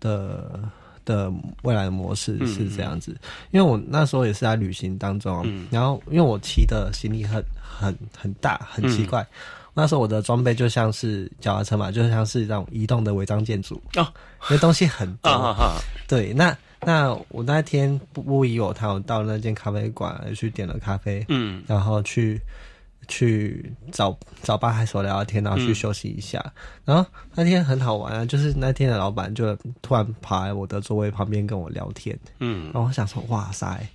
[0.01, 0.71] 的
[1.05, 3.17] 的未来的模式是这样子，
[3.51, 9.27] 因为我那时候也是在旅行当中，然后因为我骑的行李很很很大，很奇怪。
[9.75, 13.83] 那时候我的装备就像是脚踏车嘛，就像是这种移动的违章建筑。
[13.97, 14.07] 哦，
[14.51, 15.31] 那东西很多。
[15.31, 22.39] 啊哈对，那那我那天不不疑有他，我到那间咖啡馆去点了咖啡，嗯，然后去
[23.09, 26.43] 去找找吧台所聊聊天，然后去休息一下。
[26.85, 32.65] 然后那天很好玩啊，就是那天的老板就突然跑来我的座位旁边跟我聊天，嗯。
[32.73, 33.87] 然后我想说，哇塞。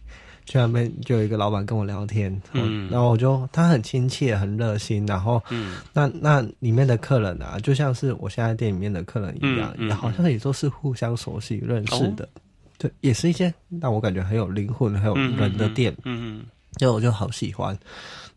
[0.50, 2.90] 去那边就有一个老板跟我聊天，嗯。
[2.90, 5.76] 然后我就他很亲切很热心，然后嗯。
[5.92, 12.30] 那那里面的客人啊，就像是我现在店里面的客人一样，嗯嗯也好像也都是互相熟悉认识的，
[12.78, 16.46] 对，也是一些让我感觉很有灵魂、很有人的店，嗯嗯。
[16.78, 17.78] 就我就好喜欢。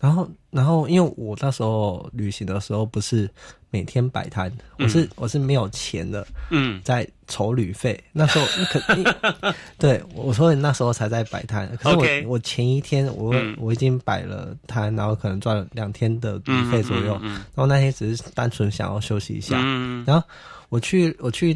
[0.00, 3.30] 然后，然后因为我那时候旅行的时候不是
[3.70, 6.80] 每天摆摊，我是我是没有钱的，嗯。
[6.82, 8.02] 在筹旅费。
[8.12, 13.54] 那时候 可对我说那时候才在摆摊，可是我我前一天我、嗯。
[13.60, 20.02] 我已经摆了摊，然后可能赚了两天的旅费左右，然后那天只是单纯想要休息一下，嗯。
[20.06, 20.26] 然后
[20.70, 21.54] 我去我去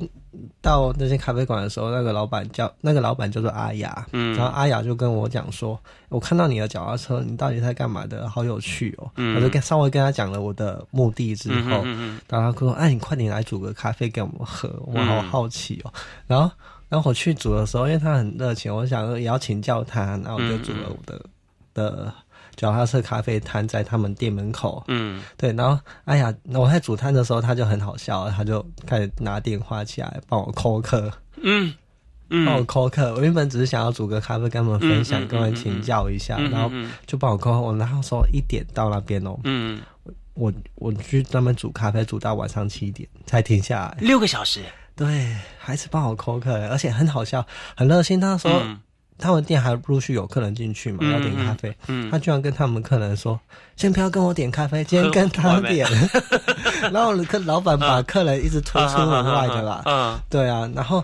[0.61, 8.29] 到那间咖啡馆的时候，那个老板叫那个老板叫做阿雅，嗯然后阿雅就跟我讲说，我看到你的脚踏车，你到底在干嘛的？
[8.29, 9.11] 好有趣哦！
[9.17, 15.93] 嗯我就跟稍微跟他讲了我的目的之后，嗯然后他说，哎，你快点来煮个咖啡给我们喝，我好嗯好奇哦。
[16.27, 16.51] 然后
[16.89, 21.21] 然后我去煮的时候，因为他很热情，我想说也要请教他，然后我就煮了我的、
[21.75, 22.13] 的。
[22.57, 31.11] 脚踏车咖啡摊在他们店门口，嗯对，然后哎呀，那我在煮摊的时候，他就很好笑，他就开始拿电话起来帮我扣客，
[31.43, 31.73] 嗯
[32.31, 33.15] 嗯帮我扣客。
[33.15, 37.61] 我原本只是想要煮个咖啡跟他们分享，嗯嗯跟他们请教一下，然后嗯就帮我扣。
[37.61, 39.81] 我然后说一点到那边哦，嗯，
[40.35, 43.97] 我我去专门煮咖啡，煮到晚上七点才停下来。
[44.01, 44.63] 六个小时，
[44.97, 47.45] 对，还是帮我扣客，而且很好笑，
[47.77, 48.19] 很热心。
[48.19, 48.81] 那时候、嗯
[49.19, 51.75] 他们店还陆续有客人进去嘛，嗯要点咖啡。
[51.89, 53.39] 嗯他居然跟他们客人说
[53.77, 55.87] ：“先不要跟我点咖啡，今天跟他点。”
[56.93, 59.83] 然后客老板把客人一直推出门外的啦。
[59.87, 61.03] 嗯对啊，然后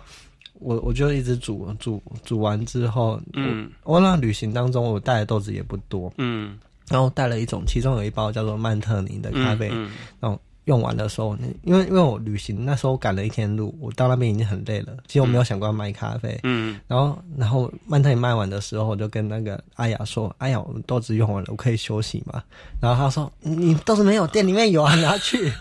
[0.55, 3.71] 我我就一直煮煮煮完之后，嗯。
[3.85, 6.59] 我我那旅行当中我带的豆子也不多，嗯。
[6.89, 9.91] 然后带了一种，其中有一包叫做曼特宁的咖啡，嗯嗯。
[10.21, 10.41] 然后
[10.71, 16.79] 用完的时候，因为因为我旅行那时候赶了一天路，我到那边已经很累了，其实我没有想过要卖咖啡，嗯。
[16.87, 22.41] 然后然后曼特也卖完的时候，我就跟那个阿雅说：“阿雅，我们豆子用完了，我可以休息嘛？”
[22.81, 25.53] 然后他说：“你你豆子没有，店里面有啊，拿去。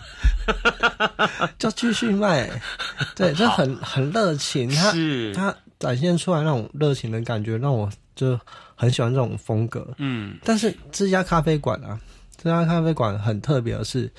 [1.58, 2.48] ”就继续卖，
[3.16, 5.34] 对，就很很热情，他是。
[5.34, 8.38] 他展现出来那种热情的感觉，让我就
[8.76, 9.88] 很喜欢这种风格。
[9.98, 10.38] 嗯。
[10.44, 11.98] 但是这家咖啡馆啊，
[12.36, 14.10] 这家咖啡馆很特别的是，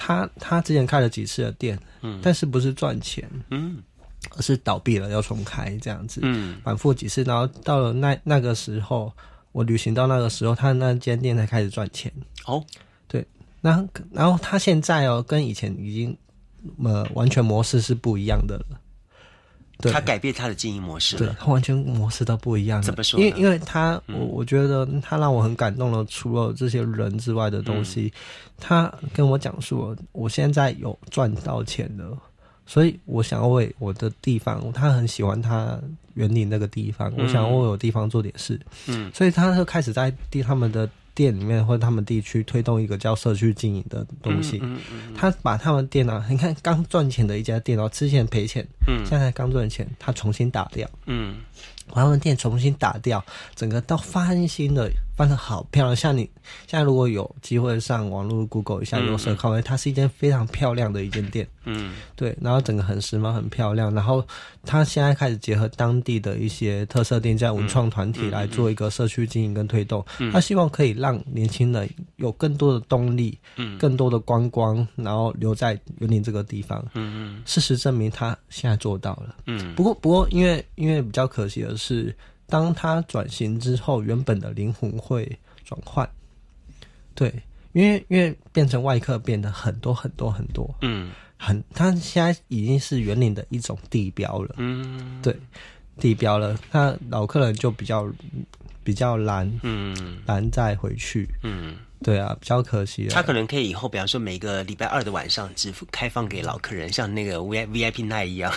[0.00, 3.82] 他他之前开了几次的店，嗯但是不是赚钱，嗯
[4.36, 9.12] 而是倒闭了要重开这样子，嗯反复几次，然后到了那那个时候，
[9.52, 12.10] 我旅行到那个时候，他那间店才开始赚钱。
[12.46, 12.64] 哦，
[13.06, 13.24] 对，
[13.60, 16.16] 然后然后他现在哦，跟以前已经
[16.82, 18.80] 呃完全模式是不一样的了。
[19.80, 19.92] 对。
[19.92, 22.84] 他改变他的经营模式了，，对他完全模式都不一样了。
[22.84, 24.18] 怎么说因为因为他，嗯。
[24.18, 26.04] 我我觉得他让我很感动的。
[26.06, 27.84] 除了这些人之外的东嗯。
[27.84, 28.12] 西，
[28.58, 32.16] 他跟我讲述了，我现在有赚到钱了，
[32.66, 35.78] 所以我想要为我的地方，他很喜欢他
[36.14, 39.10] 园林那个地方，我想要为我地方做点事，嗯。
[39.14, 44.58] 所以他就开始在地他们的店里面或者他们地区推动一个叫社区经营的东西。
[44.62, 49.04] 嗯嗯他把他们店啊， 你看刚赚钱的一家店哦，之前赔钱，嗯。
[49.04, 51.36] 现在刚赚钱，他重新打掉，嗯
[51.90, 53.24] 把他们店重新打掉，
[53.54, 55.94] 整个都翻新的，翻的好漂亮。
[55.94, 56.22] 像你
[56.66, 63.92] 现在如果有机会上网络 Google 一下嗯优色咖啡，它是一间非常漂亮的一间店，嗯对，然后整个很时髦、很漂亮。
[63.94, 64.26] 然后
[64.64, 70.04] 他现在开始结合当地的一些特色店家、文创团体来做一个社区经营跟推动。
[70.18, 76.84] 嗯他希望可以让年轻人有更多的动力，嗯更多的观光，然后留在园林这个地方。
[76.94, 79.36] 嗯事实证明，他现在做到了。
[79.46, 81.79] 嗯不过，不过，因为因为比较可惜的是，
[82.46, 86.08] 当他转型之后，原本的灵魂会转换。
[87.14, 87.32] 对，
[87.72, 95.36] 因为因为变成外客变得很多很多很多，嗯很，他现在已经是园林的一种地标了，嗯，对，
[95.98, 96.58] 地标了。
[96.70, 98.10] 那老客人就比较
[98.82, 103.10] 比较难，嗯难再回去，嗯，对啊，比较可惜了。
[103.10, 108.52] 他可能可以以后，比方说每个礼拜二的晚上只开放给老客人，像那个 V V I P 那一样。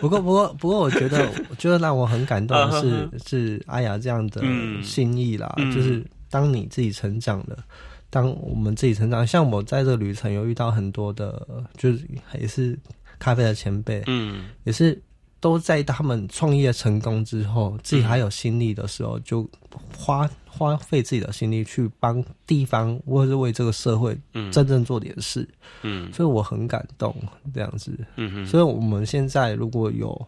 [0.00, 5.54] 不过，不过，不过，我觉得， 我觉得让我很感动的是嗯，是阿雅这样的嗯心意啦。
[5.56, 7.64] 嗯就是当你自己成长了，
[8.10, 11.46] 当我们自己成长，像我在这个旅程有遇到很多的，
[11.78, 12.06] 就是
[12.38, 12.78] 也是
[13.18, 15.00] 咖啡的前辈，嗯也是
[15.40, 19.48] 都在他们创业成功之后，自己还有心力的时候，就
[19.96, 25.48] 花花费自己的心力去帮地方或者是为这个社会嗯真正做点事。
[25.82, 27.14] 嗯所以我很感动
[27.52, 27.98] 这样子。
[28.46, 30.26] 所以我们现在如果有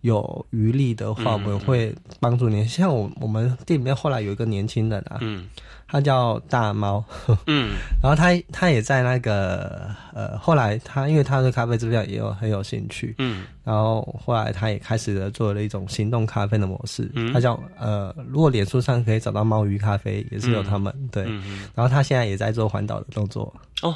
[0.00, 2.66] 有余力的话，我嗯们会帮助你。
[2.66, 5.46] 像我我们店里面后来有一个年轻人啊，嗯
[5.90, 7.02] 他叫大猫，
[7.46, 13.44] 嗯 然后他他也在那个呃，后来他因为他对咖啡制造也有很有兴趣，嗯。
[13.64, 17.32] 然后后来他也开始了做了一种行动咖啡的模式，嗯。
[17.32, 23.94] 他叫呃，如果脸书上可以找到猫鱼咖啡，也是有他们、对，嗯然后他现在也在做环岛的动作，哦。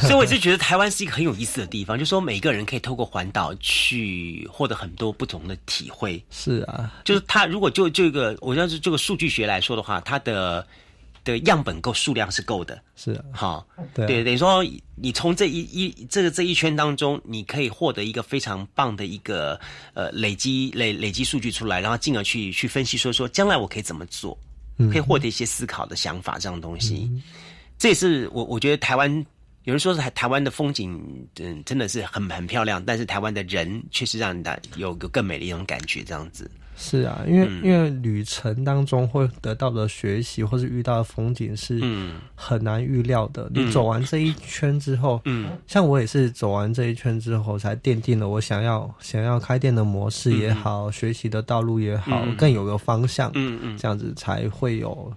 [0.00, 6.22] 所以我就觉得台湾是一个很有意思的地方，就是说每个人可以透过环岛去获得很多不同的体会。
[6.30, 10.66] 是啊，就是他如果就这个，我要是这个数据学来说的话，它的
[11.24, 12.80] 的样本够数量是够的。
[12.96, 14.64] 是啊，好，对等于说
[14.94, 19.60] 你从这一一这个这一圈当中，你可以获得一个非常棒的一个
[19.92, 24.38] 呃累积累累积数据出来，然后进而去去分析说说将来我可以怎么做，
[24.78, 27.10] 嗯可以获得一些思考的想法这样东西。
[27.78, 29.26] 这也是我我觉得台湾。
[29.66, 36.48] 有人说是台台湾的风景，嗯，真的是很很漂亮，但是台湾的人确实让人的有个更美的一种感觉，这样子。
[36.78, 43.50] 是啊，因为、嗯因为旅程当中会得到的学习或是遇到的风景是嗯很难预料的。
[43.54, 53.32] 嗯你走完这一圈之后，嗯，像我也是走完这一圈之后，才奠定了我想要想要开店的模式也好，学习的道路也好，嗯更有个方向。
[53.34, 55.10] 嗯嗯这样子才会有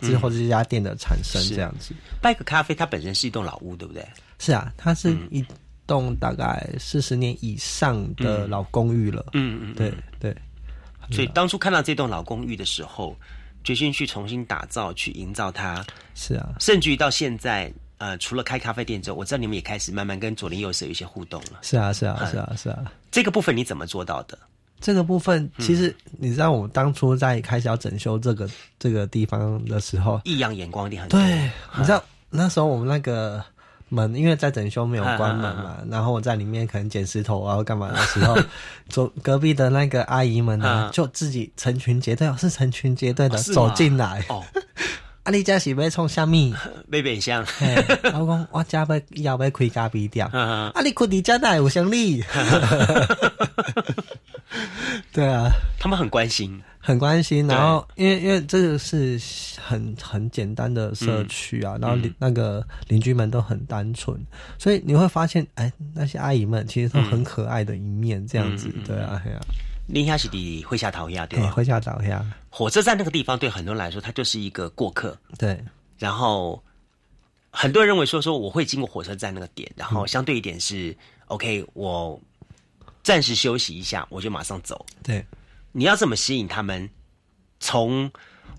[0.00, 1.42] 之后这家店的产生。
[1.48, 4.06] 这样子拜克咖啡它本身是一栋老屋，对不对？
[4.38, 5.44] 是啊，它是嗯一
[5.86, 9.26] 栋大概四十年以上的老公寓了。
[9.32, 10.36] 嗯嗯，对对。
[11.10, 13.16] 所以当初看到这栋老公寓的时候，
[13.64, 15.84] 决心去重新打造、去营造它。
[16.14, 21.60] 是啊，甚至于到现在，呃，除了开咖啡店之后，我知道你们也开始慢慢跟左邻右舍有一些互动了。
[21.62, 22.92] 是啊，是啊，嗯是啊，是啊。
[23.10, 24.38] 这个部分你怎么做到的？
[24.80, 28.48] 这个部分嗯其实你知道，我当初在开销整修这个
[28.78, 31.18] 这个地方的时候，异样眼光一定很多。
[31.20, 33.42] 对，你知道那时候我们那个
[33.88, 38.36] 门，因为在整修没有关门嗯嘛，然后我在里面可能捡石头啊，干嘛的时候，
[38.88, 44.24] 走隔壁的那个阿姨们呢嗯，就自己成群结队，是成群结队的走进来。
[44.28, 44.44] 哦，
[45.24, 46.54] 啊，你家是要冲虾米？
[46.90, 47.44] 贝贝香。
[47.58, 47.74] 嘿
[48.04, 52.22] 我讲我家要要要开咖啡店，嗯啊，你困伫家哪有生理？
[55.18, 55.50] 对啊，
[55.80, 56.62] 他们很关心。
[56.78, 59.20] 很关心，然后因为因为这个是
[59.60, 64.16] 很很简单的社区啊，然后邻那个邻居们都很单纯，
[64.60, 69.40] 所以你会发现，哎，那些阿姨们其实都很可爱的一面，这样子，对啊，对啊，
[69.88, 71.50] 林下是的会下桃亚，对对，吧？
[71.50, 75.18] 回家找一下，火车站那个地方对很多人来说，它就是一个过客。
[75.36, 75.60] 对，
[75.98, 76.62] 然后
[77.50, 80.96] 很多人认为说说我会经过火车站那个点，然嗯后相对一点是、
[81.26, 82.18] OK，我
[83.08, 84.84] 暂时休息一下，我就马上走。
[85.02, 85.24] 对，
[85.72, 86.86] 你要怎么吸引他们
[87.58, 88.10] 从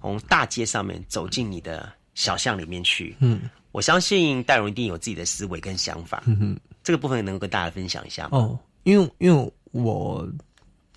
[0.02, 3.16] 从大街上面走进你的小巷里面去？
[3.20, 3.41] 嗯，
[3.72, 6.24] 我相信戴荣一定有自己的思维跟想法。
[6.26, 6.60] 嗯哼。
[6.82, 8.39] 这个部分能够跟大家分享一下吗？
[8.39, 10.28] 哦，因为因为我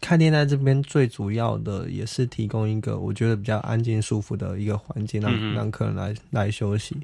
[0.01, 6.97] 开店在这边最主要的也是提供一个我觉得比较安静舒服的一个环境，让、嗯让客人来来休息。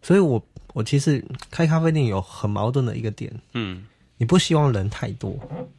[0.00, 0.40] 所以我
[0.74, 3.84] 我其实开咖啡店有很矛盾的一个点，嗯，
[4.16, 5.77] 你不希望人太多，也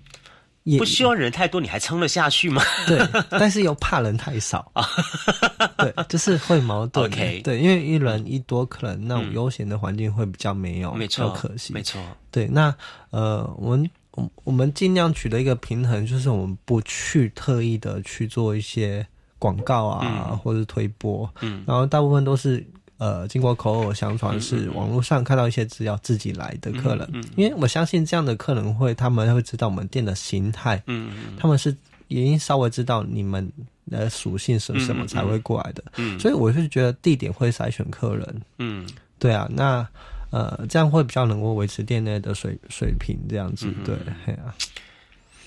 [0.78, 2.62] 不希望人太多，你还撑得下去吗？
[2.86, 3.00] 对，
[3.30, 4.86] 但是又怕人太少啊，
[5.80, 7.06] 对，就是会矛盾。
[7.10, 12.02] OK 对，因为一人一多，可能那种悠闲的环境会比较没有，没错，可惜，没错。
[12.30, 12.74] 对，那
[13.10, 19.06] 呃，我们我我们尽量取得一个平衡，就是我们不去特意的去做一些
[19.38, 22.66] 广告啊，嗯或者是推播，嗯然后大部分都是
[23.00, 24.76] 呃经过口耳相传，嗯是嗯。
[24.76, 31.76] 网络上看到一些资料自己来的客人，嗯嗯因为我相信这样的客人会，他们会知道我们店的形态，嗯嗯他们是
[32.10, 33.52] 已经稍微知道你们
[33.90, 38.88] 的属性是什么才会过来的，嗯所以我是觉得地点会筛选客人，嗯。
[39.22, 39.86] 对啊，那
[40.30, 44.56] 呃，这样会比较能够维持店内的水水平，这样子，嗯对，嘿啊，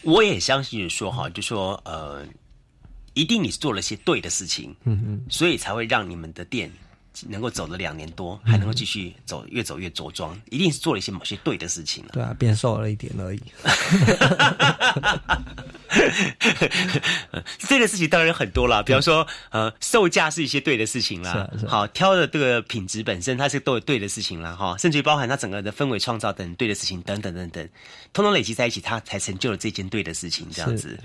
[0.02, 2.22] 我也相信说哈，就说呃，
[3.14, 6.70] 一定你做了些对的事情，嗯嗯，所以才会让你们的店
[7.28, 12.10] 能够走了两年多，还能够继续走，越走越着装，一定是做了一些某些对的事情了。
[12.12, 13.42] 对啊，变瘦了一点而已。
[17.68, 27.68] 对 的事情当然很多了，比方说，呃，售价是一些对的事情啦，好挑的这个品质本身，它是都有对的事情啦，哈，甚至于包含它整个的氛围创造等对的事情，等等等等，
[28.12, 30.98] 通通累积在一起，它才成就了这件对的事情，这样子。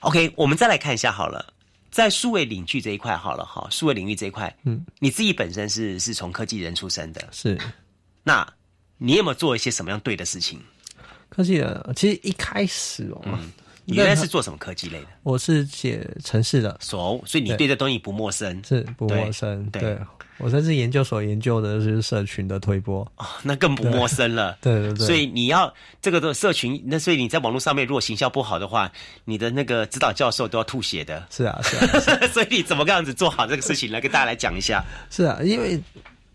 [0.00, 1.44] OK，我们再来看一下好了，
[1.90, 7.58] 在数位领域这一块好了哈，数位领域这一块，嗯，你自己本身是是从科技人出身的，是，
[8.22, 8.46] 那
[8.96, 10.60] 你有没有做一些什么样对的事情？
[11.28, 13.38] 科技人其实一开始哦。
[13.88, 15.06] 你原来是做什么科技类的？
[15.22, 19.64] 我是写城市的，熟，所以你对这东西不陌生，是不陌生。
[19.70, 19.96] 对，
[20.36, 24.54] 我在这研究所研究的是社群的推波，哦，那更不陌生了。
[24.60, 25.72] 对对对，所以你要
[26.02, 28.92] 这个的社群，那所以你在网络上面如果行销不好的话，
[29.24, 31.26] 你的那个指导教授都要吐血的。
[31.30, 31.76] 是啊，是
[32.10, 34.84] 啊， 所以你怎么样子做好这个事情来跟大家来讲一下？
[35.08, 35.80] 是啊，因为。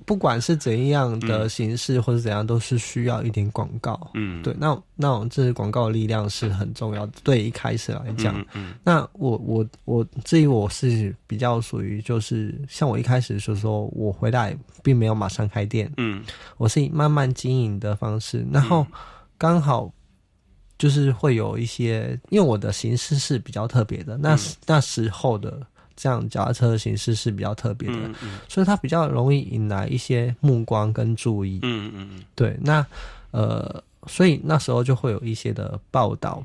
[0.06, 4.12] 不管是怎样的形式或者怎样，都是需要一点广告。
[4.14, 7.14] 嗯，对，那那种这广告的力量是很重要的。
[7.24, 16.24] 对一开始来讲，嗯，那我我我至于我是比较属于就是像我一开始就说，我回来并没有马上开店，嗯，
[16.58, 18.86] 我是以慢慢经营的方式，然后
[19.38, 19.92] 刚好
[20.78, 25.66] 就是会有一些，因为我的形式是比较特别的，那那时候的。
[25.96, 28.10] 这样脚踏车的形式是比较特别的，
[28.48, 31.60] 所以它比较容易引来一些目光跟注意。
[31.64, 32.86] 嗯嗯嗯，对，那
[33.32, 36.44] 呃，所以那时候就会有一些的报道。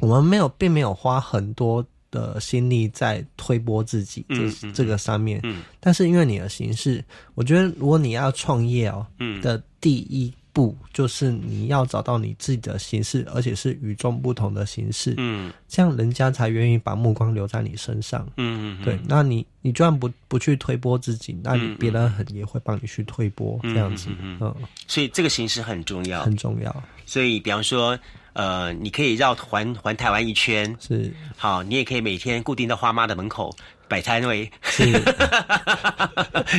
[0.00, 5.40] 我们没有，并没有花很多的心力在推波自己这这个上面。
[5.44, 7.04] 嗯，但是因为你的形式，
[7.34, 9.06] 我觉得如果你要创业哦，
[9.42, 10.32] 的第一。
[10.52, 24.54] 不，就是你要找到你自己的形式，而且是与众不同的形式，嗯，这样人家才愿意把目光留在你身上，嗯嗯，对，那你你就算不不去推波自己，那你别人很也会帮你去推波，这样子，嗯，
[24.86, 26.82] 所以这个形式很重要，很重要。
[27.06, 27.98] 所以，比方说，
[28.32, 31.12] 呃，你可以绕环环台湾一圈，是。
[31.36, 33.54] 好，你也可以每天固定到花妈的门口。
[33.92, 34.50] 摆摊位，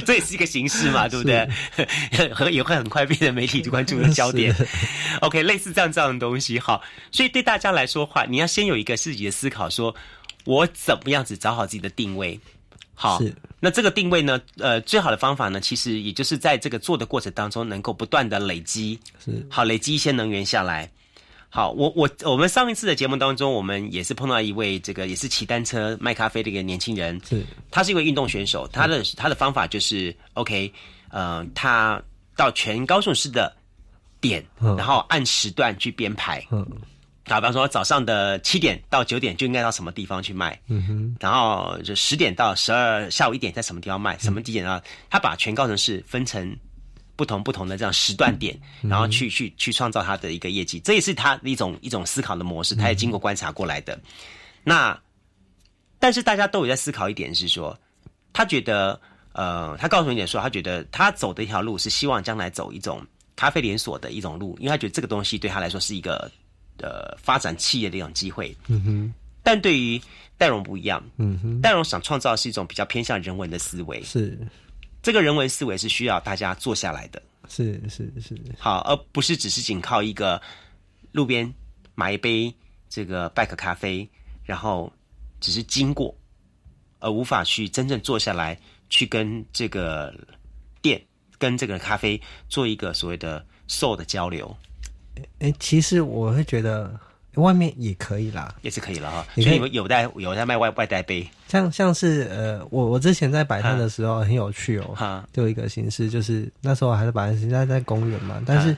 [0.06, 1.50] 这也是一个形式嘛，对不对？
[2.32, 4.56] 和也会很快变成媒体关注的焦点。
[5.22, 6.84] OK，类似这样这样的东西，好。
[7.12, 9.96] 所以对大家来说话，你要先有一个自己的思考，说
[10.46, 12.40] 我怎么样子找好自己的定位。
[12.94, 13.20] 好，
[13.60, 14.40] 那这个定位呢？
[14.60, 20.88] 呃，最好的方法呢，其实也就是在这个做的过程当中，能够不断的累积，是好累积一些能源下来。
[21.56, 30.74] 好，我我我们上一次的节目当中，我们也是碰到一位这个也是骑单车卖咖啡的一个年轻人，是，他是一位运动选手，他的他的方法就是 OK，
[31.10, 32.02] 呃，他
[32.36, 33.56] 到全高雄市的
[34.20, 36.66] 点，然后按时段去编排，嗯，
[37.26, 44.82] 打比方说早上的七点到九点就应该到什么地方去卖，嗯哼，然后就十点到十二下午一点在什么地方卖，什么地点啊？
[45.08, 46.58] 他把全高雄市分成。
[47.16, 54.00] 不同不同的这样时段点，然后去去去创造他的一个业绩，这也是他的一种一种思考的模式，他也经过观察过来的。
[54.64, 55.00] 那
[56.00, 57.78] 但是大家都有在思考一点是说，
[58.34, 59.00] 他觉得
[59.34, 63.06] 呃，他告诉你点说，他觉得他走的一条路是希望将来走一种
[63.36, 66.32] 咖啡连锁的一种路，因为他觉得这个东西对他来说是一个
[66.78, 68.56] 呃发展企业的一种机会。
[68.68, 69.14] 嗯哼。
[69.46, 70.02] 但对于
[70.38, 74.40] 戴荣不一样，嗯哼，戴荣想创造是一种比较偏向人文的思维，是。
[75.04, 80.42] 这个人文思维是需要大家坐下来的，是是是，好，而不是只是仅靠一个
[81.12, 81.54] 路边
[81.94, 82.52] 买一杯
[82.90, 84.10] 这个 back 咖啡，
[84.44, 84.92] 然后
[85.42, 86.16] 只是经过，
[87.00, 88.58] 而无法去真正坐下来
[88.90, 90.12] 去跟这个
[90.82, 91.00] 店、
[91.38, 94.56] 跟这个咖啡做一个所谓的 soul 的交流。
[95.40, 97.00] 哎，其实我会觉得。
[97.36, 99.26] 外面也可以啦，也是可以了哈。
[99.34, 104.94] 你看有有带有在卖外外带杯，像像是呃，我我之前在摆摊的时候很有趣哦。
[104.96, 108.42] 哈，就一个形式，就是那时候还是摆摊，现在在公园嘛。
[108.46, 108.76] 但是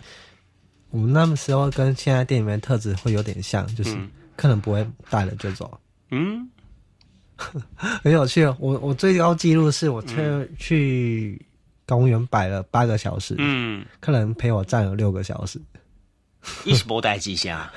[0.91, 3.97] 我们那时候跟现在店里面特质会有点像，就是
[4.37, 5.77] 客人不会带了就走。
[6.11, 6.49] 嗯，
[7.75, 8.55] 很有趣哦。
[8.59, 10.15] 我我最高记录是我去
[10.57, 11.45] 去
[11.85, 15.59] 公园摆了八个小时，嗯，客人陪我站了六个小时。
[16.63, 17.71] 一直波带几下，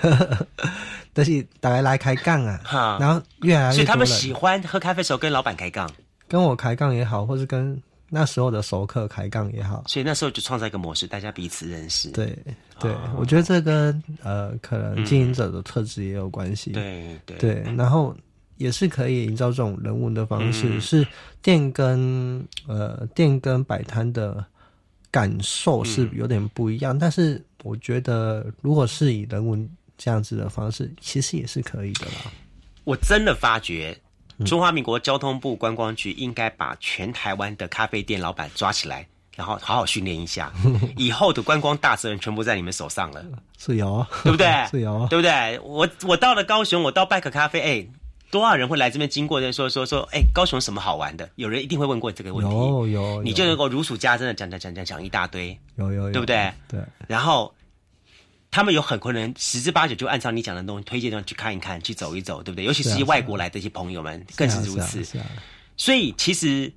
[1.13, 5.91] 但 是大家来开杠啊，然后越来越所以他们喜欢喝咖啡时候跟老板开杠，
[6.27, 12.11] 跟我开杠也好，或是跟那时候的熟客开杠也好，所以那时候就创造一个模式，大家彼此认识。
[12.11, 12.37] 对
[12.81, 16.71] 对，我觉得这跟呃可能经营者的特质也有关系。
[16.71, 17.37] 对对。
[17.39, 18.17] 对，然后
[18.57, 21.07] 也是可以营造这种人文的方式，是
[21.43, 24.45] 店跟呃店跟摆摊的
[25.11, 27.45] 感受是有点不一样，但是。
[27.65, 32.31] 我觉得，如果是以人文这样子的方式，其实也是可以的啦。
[32.85, 33.99] 我真的发觉，
[34.47, 39.05] 中华民国交通部观光局应该把全台湾的咖啡店老板抓起来，
[39.35, 40.53] 然后好好训练一下，
[40.97, 43.25] 以后的观光大责任全部在你们手上了，
[43.59, 44.47] 是有，对不对？
[44.71, 45.59] 是有，对不对？
[45.65, 47.89] 我我到了高雄，我到拜克咖啡，哎，
[48.31, 51.29] 多少人会来这边经过的说说说，哎，高雄什么好玩的？
[51.37, 56.53] 有人一定会问过这个问题，有有，你就能够如数家珍的讲讲讲讲讲一大堆，有有，对不对？
[56.69, 57.55] 对，然后。
[58.51, 62.65] 他们有很可能十之八九就按照你讲的东西推荐上，去看一看，去走一走，对不对？
[62.65, 65.05] 尤其是外国来的一些朋友们更是如此。
[65.77, 66.73] 所以其实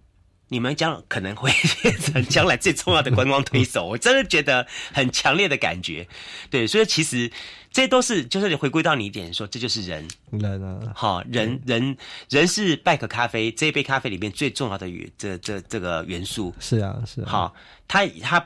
[0.51, 1.49] 你们将可能会
[1.81, 6.05] 变成 将来最重要的观光推手， 我真的觉得很强烈的感觉。
[6.49, 7.31] 对，所以其实
[7.71, 11.95] 这都是就是你回归到你一点说，这就是人，人啊，好，人人
[12.29, 17.53] 人是拜可咖啡这一杯咖啡里面最重要的元，这这这个元素是啊是好，
[17.87, 18.45] 它它。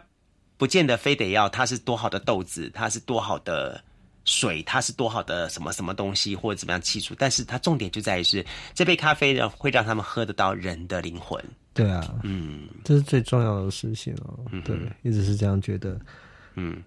[0.57, 3.83] 不见得非得要它是多好的豆子，它是多好的
[4.23, 11.43] 水，它是多好的什么什么东西或者怎么样技术，但是它重点就在于是这杯咖啡呢会让他们喝得到人的灵魂。
[11.75, 14.39] 对啊，嗯，这是最重要的事情哦。
[14.63, 15.99] 对，一直是这样觉得。
[16.55, 16.81] 嗯，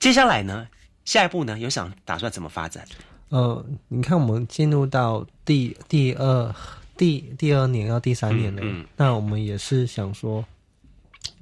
[0.00, 0.66] 接下来呢，
[1.04, 2.84] 下一步呢，有想打算怎么发展？
[3.28, 6.54] 呃，你看我们进入到第第二
[6.96, 8.62] 第第二年到第三年了，
[8.96, 10.44] 那我们也是想说。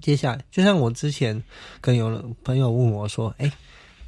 [0.00, 1.42] 接下来，就像我之前
[1.80, 3.50] 跟有朋友问我说：“哎，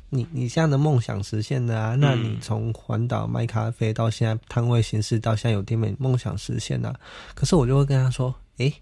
[0.09, 1.95] 你你这样的梦想实现的啊？
[1.95, 6.99] 那你从环岛卖咖啡到现在摊位形式，到现在有店面，梦想实现了。
[7.35, 8.73] 可是我就会跟他说：，哎，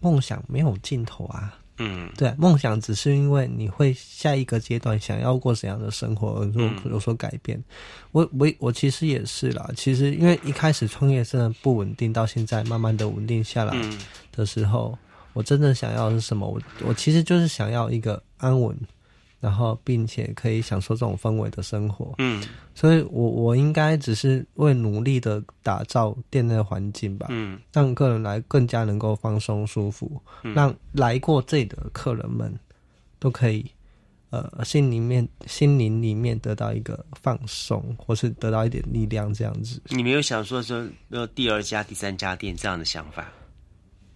[0.00, 1.58] 梦想没有尽头啊。
[1.78, 7.62] 嗯，对，梦想只是因为你会下一个阶段想要过怎样的生活而有有所改变。
[8.12, 9.70] 我我我其实也是啦。
[9.76, 13.74] 其实因为一开始创业真的不稳定，到现在慢慢的稳定下来
[14.32, 14.96] 的时候。
[15.32, 16.44] 我真正想要的是什么？
[16.44, 18.76] 我我其实就是想要一个安稳，
[19.40, 22.14] 然后并且可以享受这种氛围的生活。
[22.18, 22.42] 嗯，
[22.74, 27.26] 所以我我应该只是为努力的打造店内环境吧。
[27.30, 30.20] 嗯，让客人来更加能够放松舒服，
[30.54, 32.54] 让来过这里的客人们
[33.18, 33.64] 都可以
[34.28, 39.80] 呃心里面心灵里面得到一个放松，或是得到一点力量这样子。
[39.86, 43.26] 你没有想说说要第二家、第三家店这样的想法？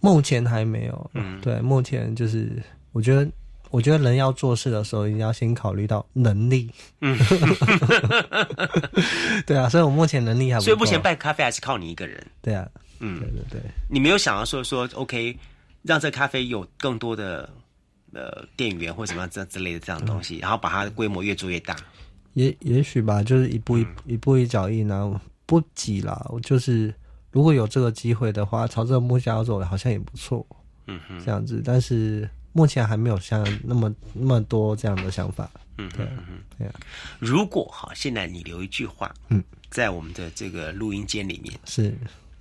[0.01, 2.61] 目前还没有，嗯，对，目前就是
[2.91, 3.27] 我觉得，
[3.69, 6.69] 我觉得人要做事的时候，一定要先考虑到能力，
[7.01, 7.17] 嗯，
[9.45, 12.67] 对啊，所以我目前能力还，所以目前卖咖啡还是靠你一个人，对啊，
[12.99, 15.37] 嗯，对对对，你没有想要说说，OK，
[15.81, 17.49] 让这咖啡有更多的
[18.13, 21.75] 呃店员或什么这之类的这样的东西，然后把它的规模越做越大，
[22.33, 26.93] 也也许吧，就是一步一一步一脚印呢，不急啦，我就是。
[27.31, 30.47] 如果有这个机会的话，朝这个目标走，好像也不错。
[30.87, 35.51] 嗯哼，这样子，但是目前还没有像那么那么多这样的想法。
[35.77, 36.07] 嗯，对，
[36.57, 36.71] 对。
[37.19, 41.93] 如果哈，现在你留一句话，嗯，在我们的这个录音间里面是，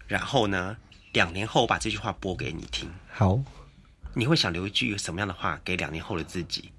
[0.07, 0.77] 然后呢，
[1.15, 2.89] 两年后我把这句话播给你听。
[3.13, 3.41] 好，
[4.15, 6.71] 你会想留一句什么样的话给两年后的自己？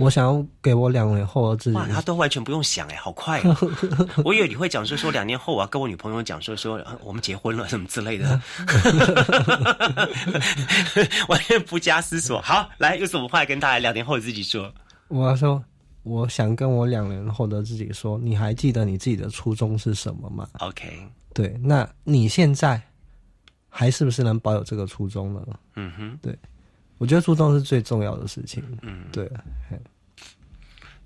[0.00, 3.40] 我想要给我两年后的自己，他都完全不用想哎，好快！
[4.24, 8.40] 我以为你会讲说说两年后我要跟我女朋友讲说说我们结婚了什么之类的，
[11.28, 12.40] 完全不加思索。
[12.40, 14.72] 好，来有什么话跟大家两年后的自己说？
[15.08, 15.62] 我要说，
[16.02, 22.80] 我想跟我两年后的自己说，你还记得你自己的初衷是什么吗？OK，对，那你现在
[23.68, 25.46] 还是不是能保有这个初衷呢？
[25.76, 26.36] 嗯哼，对。
[26.98, 28.62] 我觉得初衷是最重要的事情。
[28.82, 29.26] 嗯，对，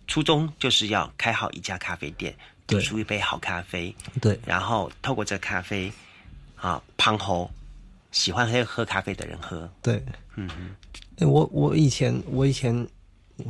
[0.06, 2.34] 初衷就是要开好一家咖啡店，
[2.66, 3.94] 煮出一杯好咖啡。
[4.20, 5.92] 对，然后透过这咖啡，
[6.56, 7.50] 啊，胖猴
[8.12, 9.68] 喜欢喝喝咖啡的人喝。
[9.82, 10.02] 对，
[10.36, 10.74] 嗯嗯。
[11.28, 12.86] 我我以前我以前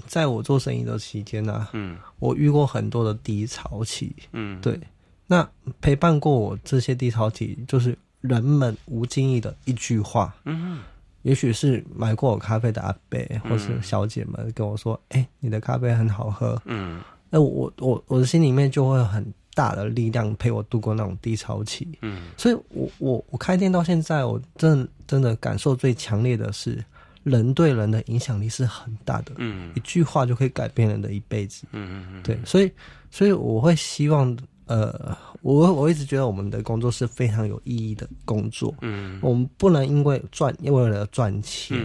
[0.07, 4.15] 在我做生意的期间呢，嗯，我遇过很多的低潮期。
[4.33, 4.79] 嗯，对。
[5.27, 5.49] 那
[5.81, 10.35] 陪伴过我这些低潮期，就是人们无经意的一句话。
[10.45, 10.81] 嗯。
[11.25, 13.19] 也许是买过我咖啡的阿伯
[13.49, 21.89] 或是小姐们跟我说：“哎，你的咖啡很好喝。”嗯，那我我我的心里面就会很大的力量陪我度过那种低潮期。
[22.03, 26.85] 嗯，所以我我我开店到现在，我真真的感受最强烈的是，
[27.23, 29.33] 人对人的影响力是很大的。
[29.39, 31.67] 嗯，一句话就可以改变人的一辈子。
[31.73, 32.71] 嗯嗯嗯，对，所以
[33.11, 34.37] 所以我会希望。
[34.67, 35.15] 呃，
[35.45, 38.75] 我我一直觉得我们的工作是非常有意义的工作。
[38.81, 41.79] 嗯，我们不能因为赚，因为了赚钱，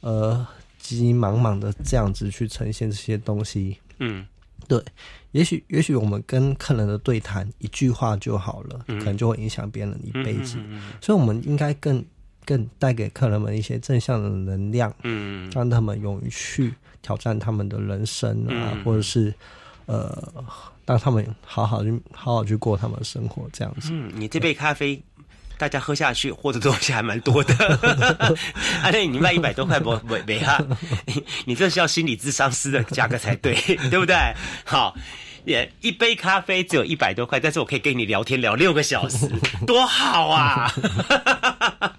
[0.00, 0.46] 而，
[0.78, 3.76] 急急忙忙的这样子去呈现这些东西。
[3.98, 4.26] 嗯，
[4.66, 4.82] 对，
[5.32, 10.56] 也许也许我们跟客人的对谈一句话就好了，可能就会影响别人一辈子。
[11.02, 12.02] 所以，我们应该更
[12.46, 19.34] 更带给客人们一些正向的能量，嗯，让他们勇于去挑战他们的人生啊，或者是
[19.86, 20.32] 呃。
[20.86, 23.88] 让他们好好去好好去过他们的生活，这样子。
[23.90, 25.02] 嗯，你这杯咖啡
[25.56, 27.54] 大家喝下去或者东西还蛮多的。
[28.84, 30.62] 阿那你卖一百多块不不没哈？
[31.06, 33.54] 你你这是要心理智商师的价格才对，
[33.88, 34.14] 对不对？
[34.66, 34.94] 好。
[35.46, 39.30] 也一杯咖啡只有一百多块，但是我可以跟你聊天聊六个小时，
[39.66, 40.72] 多好啊！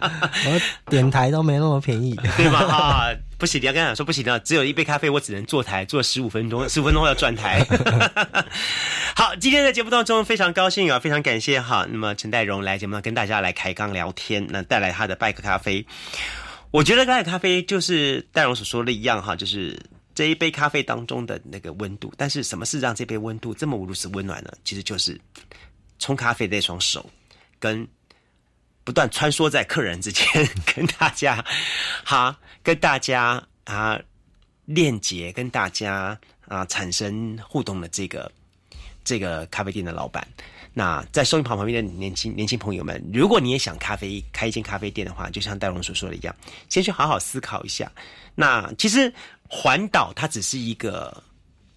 [0.01, 2.59] 我点台都没那么便宜， 对吧？
[2.65, 3.05] 啊，
[3.37, 7.65] 不行，你要跟他讲说不行的，只有一杯咖啡，我只能坐台坐十五分钟， 十五分钟要转台。
[9.15, 15.85] 好，今天的节目当中非常高兴啊，非常感谢哈，那么陈代荣来节目上跟大家来开杠聊天，那带来他的拜克咖啡。
[16.71, 19.79] 我觉得拜克咖啡就是戴荣所说的一样哈，就是。
[20.15, 24.53] 这一杯咖啡当中的那个温度，但是什么是让这杯温度这么如此温暖呢？
[24.63, 25.19] 其实就是
[25.99, 27.05] 冲咖啡的那双手，
[27.59, 27.85] 跟
[28.85, 30.25] 不断穿梭在客人之间，
[30.73, 31.43] 跟大家
[32.05, 33.97] 哈，跟大家啊
[34.65, 38.29] 链接，跟大家啊产生互动的这个
[39.05, 40.27] 这个咖啡店的老板。
[40.73, 46.35] 那在收银旁旁边的年轻年轻朋友们，如果你也想咖啡开一间咖啡店的话，就像戴龙所说的一样，
[46.67, 47.89] 先去好好思考一下。
[48.33, 49.13] 那其实。
[49.47, 51.23] 环岛它只是一个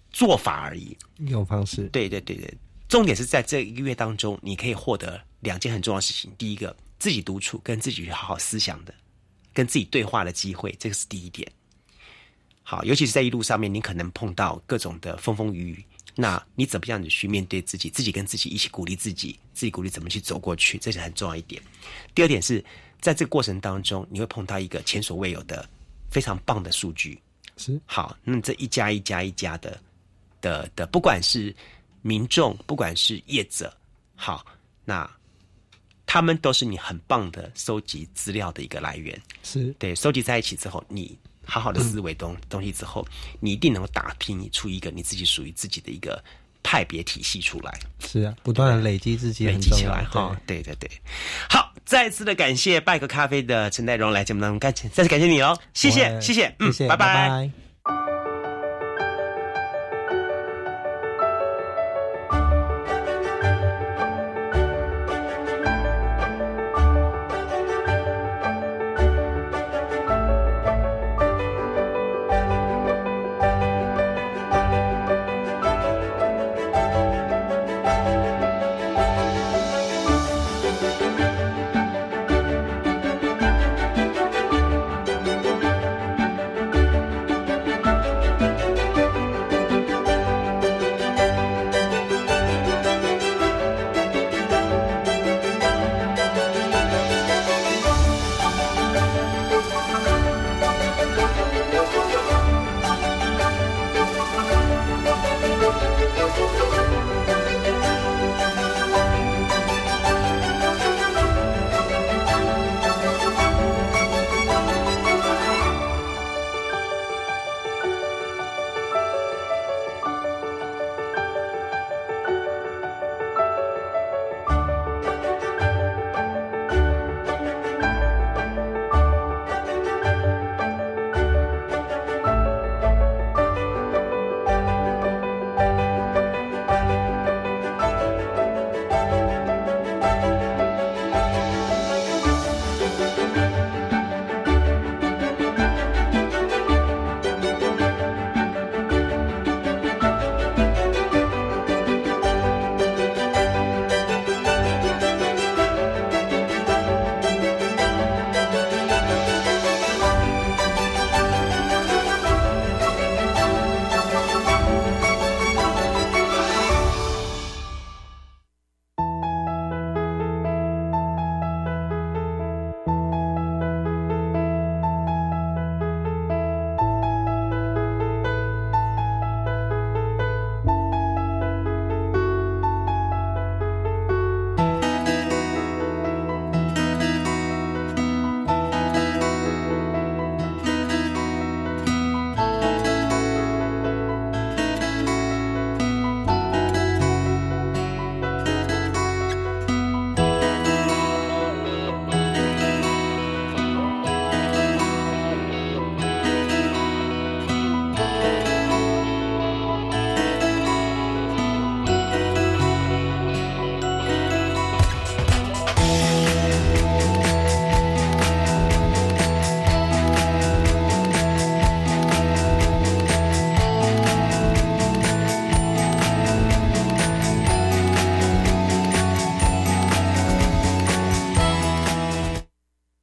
[0.09, 1.83] 做法而已，一种方式。
[1.89, 2.51] 对对对对，
[2.87, 6.33] 重点是在这一个月当中，你可以获得两件很重要的事情。
[6.35, 8.93] 第一个，自己独处，跟自己去好好思想的，
[9.53, 11.49] 跟自己对话的机会，这个是第一点。
[12.63, 15.85] 好，尤其是在一路上面，你可能碰到各种的风风雨雨，
[16.15, 17.89] 那你怎么样子去面对自己？
[17.89, 21.59] 自己跟自己一起鼓励自己，自己鼓励怎么去走过去，这是很重要一点。
[22.13, 22.63] 第二点是
[23.01, 25.67] 在这个过程当中，你会碰到一个前所未有的
[26.11, 27.19] 非常棒的数据。
[27.57, 29.81] 是好，那这一家一家一家的
[30.39, 31.53] 的的，不管是
[32.03, 33.75] 民众，不管是业者，
[34.15, 34.45] 好，
[34.85, 35.09] 那
[36.11, 39.21] 他们都是你很棒的收集资料的一个来源。
[39.43, 43.05] 是对，收集在一起之后，你好好的思维东东西之后，
[43.39, 46.19] 你一定能够打拼出一个你自己属于自己的一个
[46.63, 47.79] 派别体系出来。
[47.99, 50.35] 是啊，不断的累积自己，累积起来哈。
[50.47, 50.89] 对对对，
[51.47, 51.71] 好。
[51.85, 57.68] 再次的感谢拜个咖啡的陈代荣来节目当中，感再次感谢你哦，谢谢谢谢，嗯，拜拜。